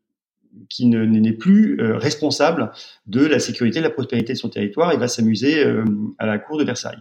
[0.69, 2.73] qui n'est plus euh, responsable
[3.07, 5.85] de la sécurité de la prospérité de son territoire et va s'amuser euh,
[6.19, 6.99] à la cour de Versailles.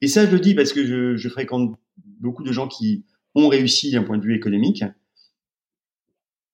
[0.00, 1.78] Et ça, je le dis parce que je, fréquente
[2.20, 4.84] beaucoup de gens qui ont réussi d'un point de vue économique.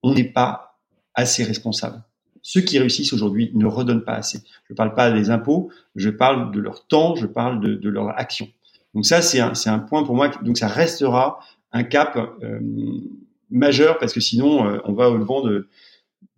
[0.03, 0.79] On n'est pas
[1.15, 2.03] assez responsable.
[2.43, 4.39] Ceux qui réussissent aujourd'hui ne redonnent pas assez.
[4.69, 8.17] Je ne parle pas des impôts, je parle de leur temps, je parle de, leur
[8.17, 8.49] action.
[8.95, 10.29] Donc ça, c'est un, un, point pour moi.
[10.43, 11.41] Donc ça restera
[11.73, 12.61] un cap euh,
[13.51, 15.69] majeur parce que sinon, on va au vent de,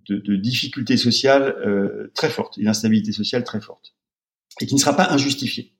[0.08, 3.94] de, de difficultés sociales euh, très fortes, une instabilité sociale très forte,
[4.60, 5.72] et qui ne sera pas injustifiée.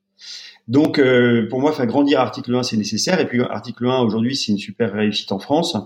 [0.68, 3.18] Donc, euh, pour moi, faire grandir article 1, c'est nécessaire.
[3.18, 5.76] Et puis, article 1, aujourd'hui, c'est une super réussite en France.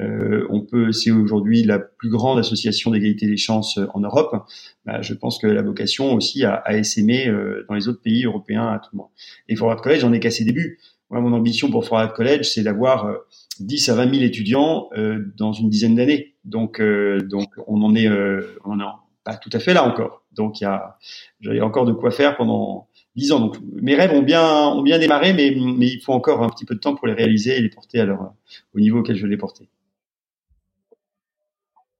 [0.00, 4.46] Euh, on peut, c'est aujourd'hui la plus grande association d'égalité des chances en Europe.
[4.86, 8.24] Bah, je pense que la vocation aussi à, à essaimer euh, dans les autres pays
[8.24, 9.10] européens à tout le monde.
[9.48, 10.78] Et Forward College, j'en ai qu'à ses débuts.
[11.10, 13.12] Moi, mon ambition pour Forward College, c'est d'avoir
[13.60, 16.34] 10 à 20 000 étudiants euh, dans une dizaine d'années.
[16.44, 18.92] Donc, euh, donc on en est, euh, on en est
[19.22, 20.24] pas tout à fait là encore.
[20.32, 20.96] Donc, il y a,
[21.40, 23.40] j'ai encore de quoi faire pendant 10 ans.
[23.40, 26.64] Donc, mes rêves ont bien, ont bien démarré, mais, mais il faut encore un petit
[26.64, 28.32] peu de temps pour les réaliser et les porter à leur,
[28.74, 29.68] au niveau auquel je veux les porter.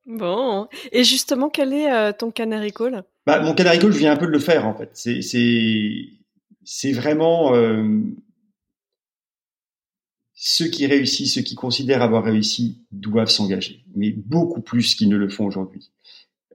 [0.06, 0.66] Bon.
[0.92, 3.02] Et justement, quel est ton canary call?
[3.26, 4.90] Bah, Mon canary call, je viens un peu de le faire, en fait.
[4.94, 6.06] C'est, c'est,
[6.64, 7.52] c'est vraiment
[10.43, 15.18] ceux qui réussissent, ceux qui considèrent avoir réussi, doivent s'engager, mais beaucoup plus qu'ils ne
[15.18, 15.91] le font aujourd'hui.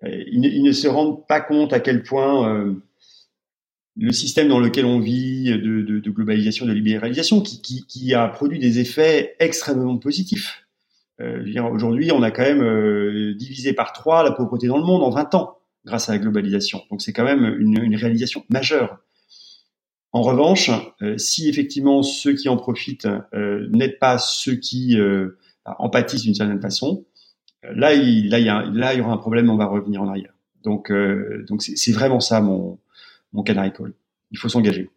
[0.04, 2.74] Euh, ils, ne, se rendent pas compte à quel point euh,
[3.96, 9.36] le système dans lequel on vit de, globalisation, de libéralisation, qui, a produit des effets
[9.40, 10.66] extrêmement positifs.
[11.20, 15.36] Aujourd'hui, on a quand même divisé par trois la pauvreté dans le monde en 20
[15.36, 16.82] ans grâce à la globalisation.
[16.90, 19.00] Donc c'est quand même une réalisation majeure.
[20.16, 20.72] En revanche,
[21.18, 24.95] si effectivement ceux qui en profitent n'aident pas ceux qui
[25.66, 27.03] en pâtissent d'une certaine façon,
[27.74, 30.32] là, il, là, il y aura un problème, on va revenir en arrière.
[30.63, 32.80] Donc, euh, donc c'est vraiment ça mon,
[33.34, 33.93] mon canary call.
[34.32, 34.89] Il faut s'engager.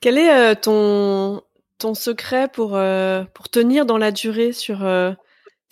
[0.00, 1.42] Quel est euh, ton,
[1.78, 4.78] ton secret pour, euh, pour tenir dans la durée sur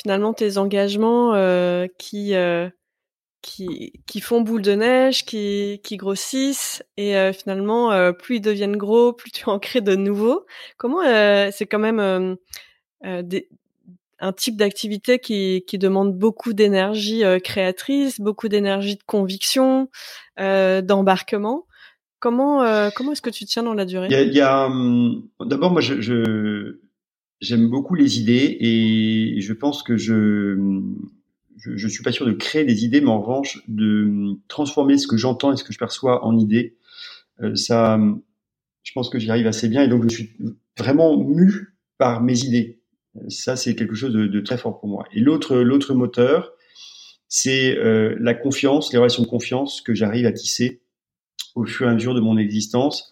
[0.00, 1.32] finalement tes engagements
[1.98, 2.34] qui,
[3.42, 9.12] qui, qui font boule de neige, qui, qui grossissent et finalement plus ils deviennent gros,
[9.12, 10.46] plus tu en crées de nouveaux.
[10.78, 11.02] Comment
[11.52, 12.36] c'est quand même
[13.04, 13.48] des,
[14.18, 19.88] un type d'activité qui, qui demande beaucoup d'énergie euh, créatrice, beaucoup d'énergie de conviction,
[20.40, 21.66] euh, d'embarquement.
[22.18, 24.08] Comment euh, comment est-ce que tu tiens dans la durée?
[24.10, 26.80] Il y a, hum, d'abord moi je, je
[27.40, 30.56] j'aime beaucoup les idées et je pense que je,
[31.56, 35.06] je je suis pas sûr de créer des idées, mais en revanche de transformer ce
[35.06, 36.76] que j'entends et ce que je perçois en idées.
[37.42, 37.98] Euh, ça,
[38.82, 40.36] je pense que j'y arrive assez bien et donc je suis
[40.78, 42.80] vraiment mu par mes idées.
[43.28, 45.06] Ça, c'est quelque chose de, très fort pour moi.
[45.12, 46.52] Et l'autre, l'autre moteur,
[47.28, 50.82] c'est euh, la confiance, les relations de confiance que j'arrive à tisser
[51.54, 53.10] au fur et à mesure de mon existence.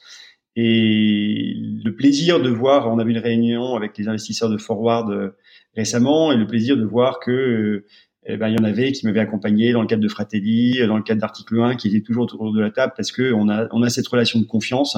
[0.57, 5.37] Et le plaisir de voir, on avait une réunion avec les investisseurs de Forward euh,
[5.75, 7.87] récemment, et le plaisir de voir que euh,
[8.27, 10.97] eh ben, il y en avait qui m'avaient accompagné dans le cadre de Fratelli, dans
[10.97, 13.69] le cadre d'article 1, qui étaient toujours autour de la table parce que on a,
[13.73, 14.97] on a cette relation de confiance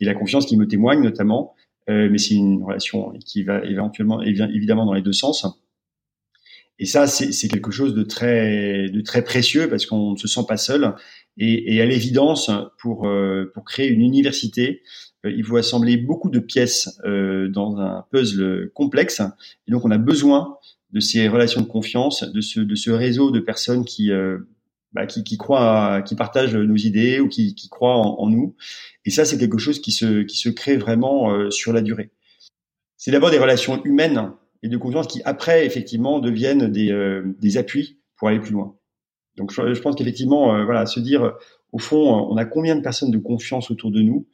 [0.00, 1.54] et la confiance qui me témoigne notamment
[1.90, 5.46] euh, mais c'est une relation qui va éventuellement, évidemment, dans les deux sens.
[6.78, 10.42] Et ça, c'est quelque chose de très, de très précieux parce qu'on ne se sent
[10.48, 10.94] pas seul.
[11.36, 14.82] Et, et à l'évidence, pour, euh, pour créer une université,
[15.26, 19.20] euh, il faut assembler beaucoup de pièces dans un puzzle complexe.
[19.66, 20.56] Et donc, on a besoin
[20.92, 24.10] de ces relations de confiance, de ce, de ce réseau de personnes qui,
[24.92, 28.56] bah, qui, qui croient, qui partagent nos idées ou qui, qui croient en, nous.
[29.04, 32.10] Et ça, c'est quelque chose qui se, qui se crée vraiment euh, sur la durée.
[32.96, 34.32] C'est d'abord des relations humaines
[34.64, 38.74] et de confiance qui, après, effectivement, deviennent des, euh, des appuis pour aller plus loin.
[39.36, 41.34] Donc, je, pense qu'effectivement, euh, voilà, se dire,
[41.70, 44.26] au fond, on a combien de personnes de confiance autour de nous?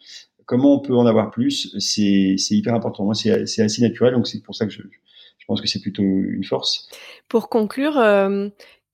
[0.47, 1.77] Comment on peut en avoir plus?
[1.81, 3.05] C'est hyper important.
[3.05, 4.81] Moi, c'est assez naturel, donc c'est pour ça que je
[5.47, 6.89] pense que c'est plutôt une force.
[7.29, 7.99] Pour conclure,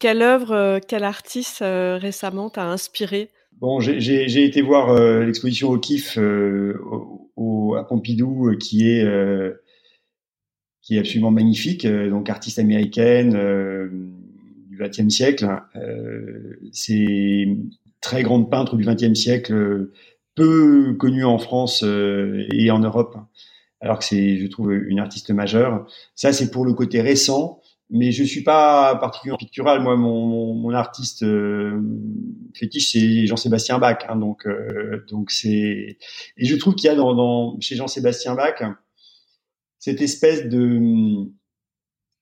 [0.03, 3.30] quelle œuvre, euh, quel artiste euh, récemment t'a inspiré?
[3.61, 9.07] Bon, j'ai été voir euh, l'exposition au KIF au, à Pompidou, qui est
[10.80, 11.86] qui est absolument magnifique.
[11.86, 13.30] donc, artiste américaine
[14.68, 15.46] du XXe siècle.
[16.72, 17.46] C'est
[18.00, 19.88] très grande peintre du XXe siècle,
[20.34, 23.16] peu connue en France et en Europe,
[23.83, 25.87] alors que c'est, je trouve, une artiste majeure.
[26.14, 27.62] Ça, c'est pour le côté récent
[27.93, 29.83] mais je suis pas particulièrement pictural.
[29.83, 31.78] Moi, mon, mon, artiste euh,
[32.55, 33.99] fétiche, c'est Jean-Sébastien Bach.
[34.09, 35.99] Hein, donc, euh, donc c'est
[36.39, 38.62] et je trouve qu'il y a dans, dans chez Jean-Sébastien Bach
[39.78, 41.28] cette espèce de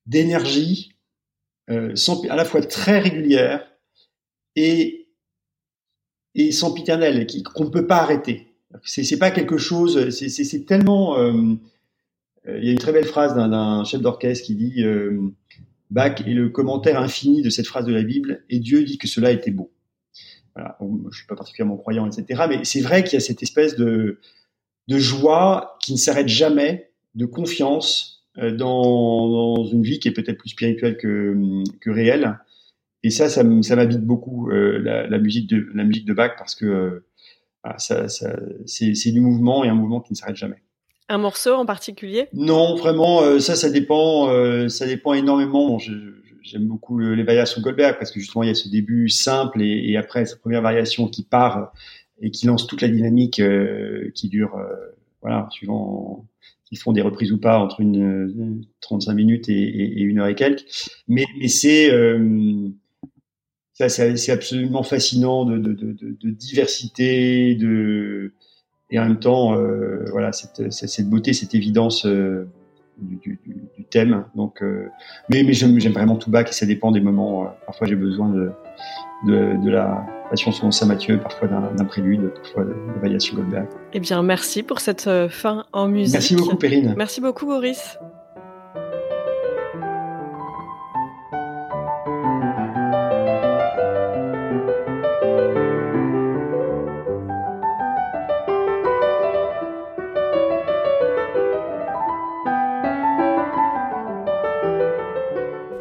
[0.07, 0.97] d'énergie
[1.71, 3.65] euh, sans, à la fois très régulière
[4.57, 5.09] et
[6.35, 8.50] et sans piternelle, qu'on ne peut pas arrêter.
[8.85, 10.11] C'est, pas quelque chose.
[10.11, 11.19] C'est, tellement.
[11.19, 11.57] Euh,
[12.47, 14.85] il y a une très belle phrase d'un, chef d'orchestre qui dit
[15.91, 19.09] Bach est le commentaire infini de cette phrase de la Bible, et Dieu dit que
[19.09, 19.73] cela était beau.
[20.55, 20.79] Voilà.
[21.11, 22.43] je suis pas particulièrement croyant, etc.
[22.49, 24.19] Mais c'est vrai qu'il y a cette espèce de,
[24.89, 30.13] de joie qui ne s'arrête jamais, de confiance euh, dans, dans, une vie qui est
[30.13, 31.37] peut-être plus spirituelle que,
[31.81, 32.39] que réelle.
[33.03, 36.33] Et ça, ça, ça m'habite beaucoup euh, la, la, musique de la musique de Bach
[36.39, 37.03] parce que
[37.67, 38.37] euh, ça, ça
[38.67, 40.63] c'est du mouvement et un mouvement qui ne s'arrête jamais.
[41.11, 42.29] Un morceau en particulier?
[42.33, 45.77] Non, vraiment, euh, ça, ça dépend, euh, ça dépend énormément.
[46.43, 49.91] J'aime beaucoup les variations Goldberg parce que justement il y a ce début simple et,
[49.91, 51.73] et après cette première variation qui part
[52.23, 54.57] et qui lance toute la dynamique euh, qui dure,
[55.21, 56.25] voilà, suivant
[56.71, 60.37] ils font des reprises ou pas entre une, 35 minutes et, et, une heure et
[60.37, 60.65] quelques.
[61.09, 61.91] Mais, mais c'est
[63.89, 68.33] ça, c'est absolument fascinant de, de, de, de diversité, de
[68.91, 72.49] et en même temps, euh, voilà, cette, cette, beauté, cette évidence euh,
[72.99, 74.25] du, du, du, thème.
[74.35, 74.89] Donc, euh,
[75.29, 77.55] mais, mais j'aime vraiment tout bac et ça dépend des moments.
[77.67, 78.51] Parfois, j'ai besoin de,
[79.71, 83.69] la passion selon Saint Mathieu, parfois d'un prélude, parfois de, de variation Goldberg.
[83.93, 86.15] Eh bien, merci pour cette fin en musique.
[86.15, 86.95] Merci beaucoup, Perrine.
[86.97, 87.99] Merci beaucoup, Boris.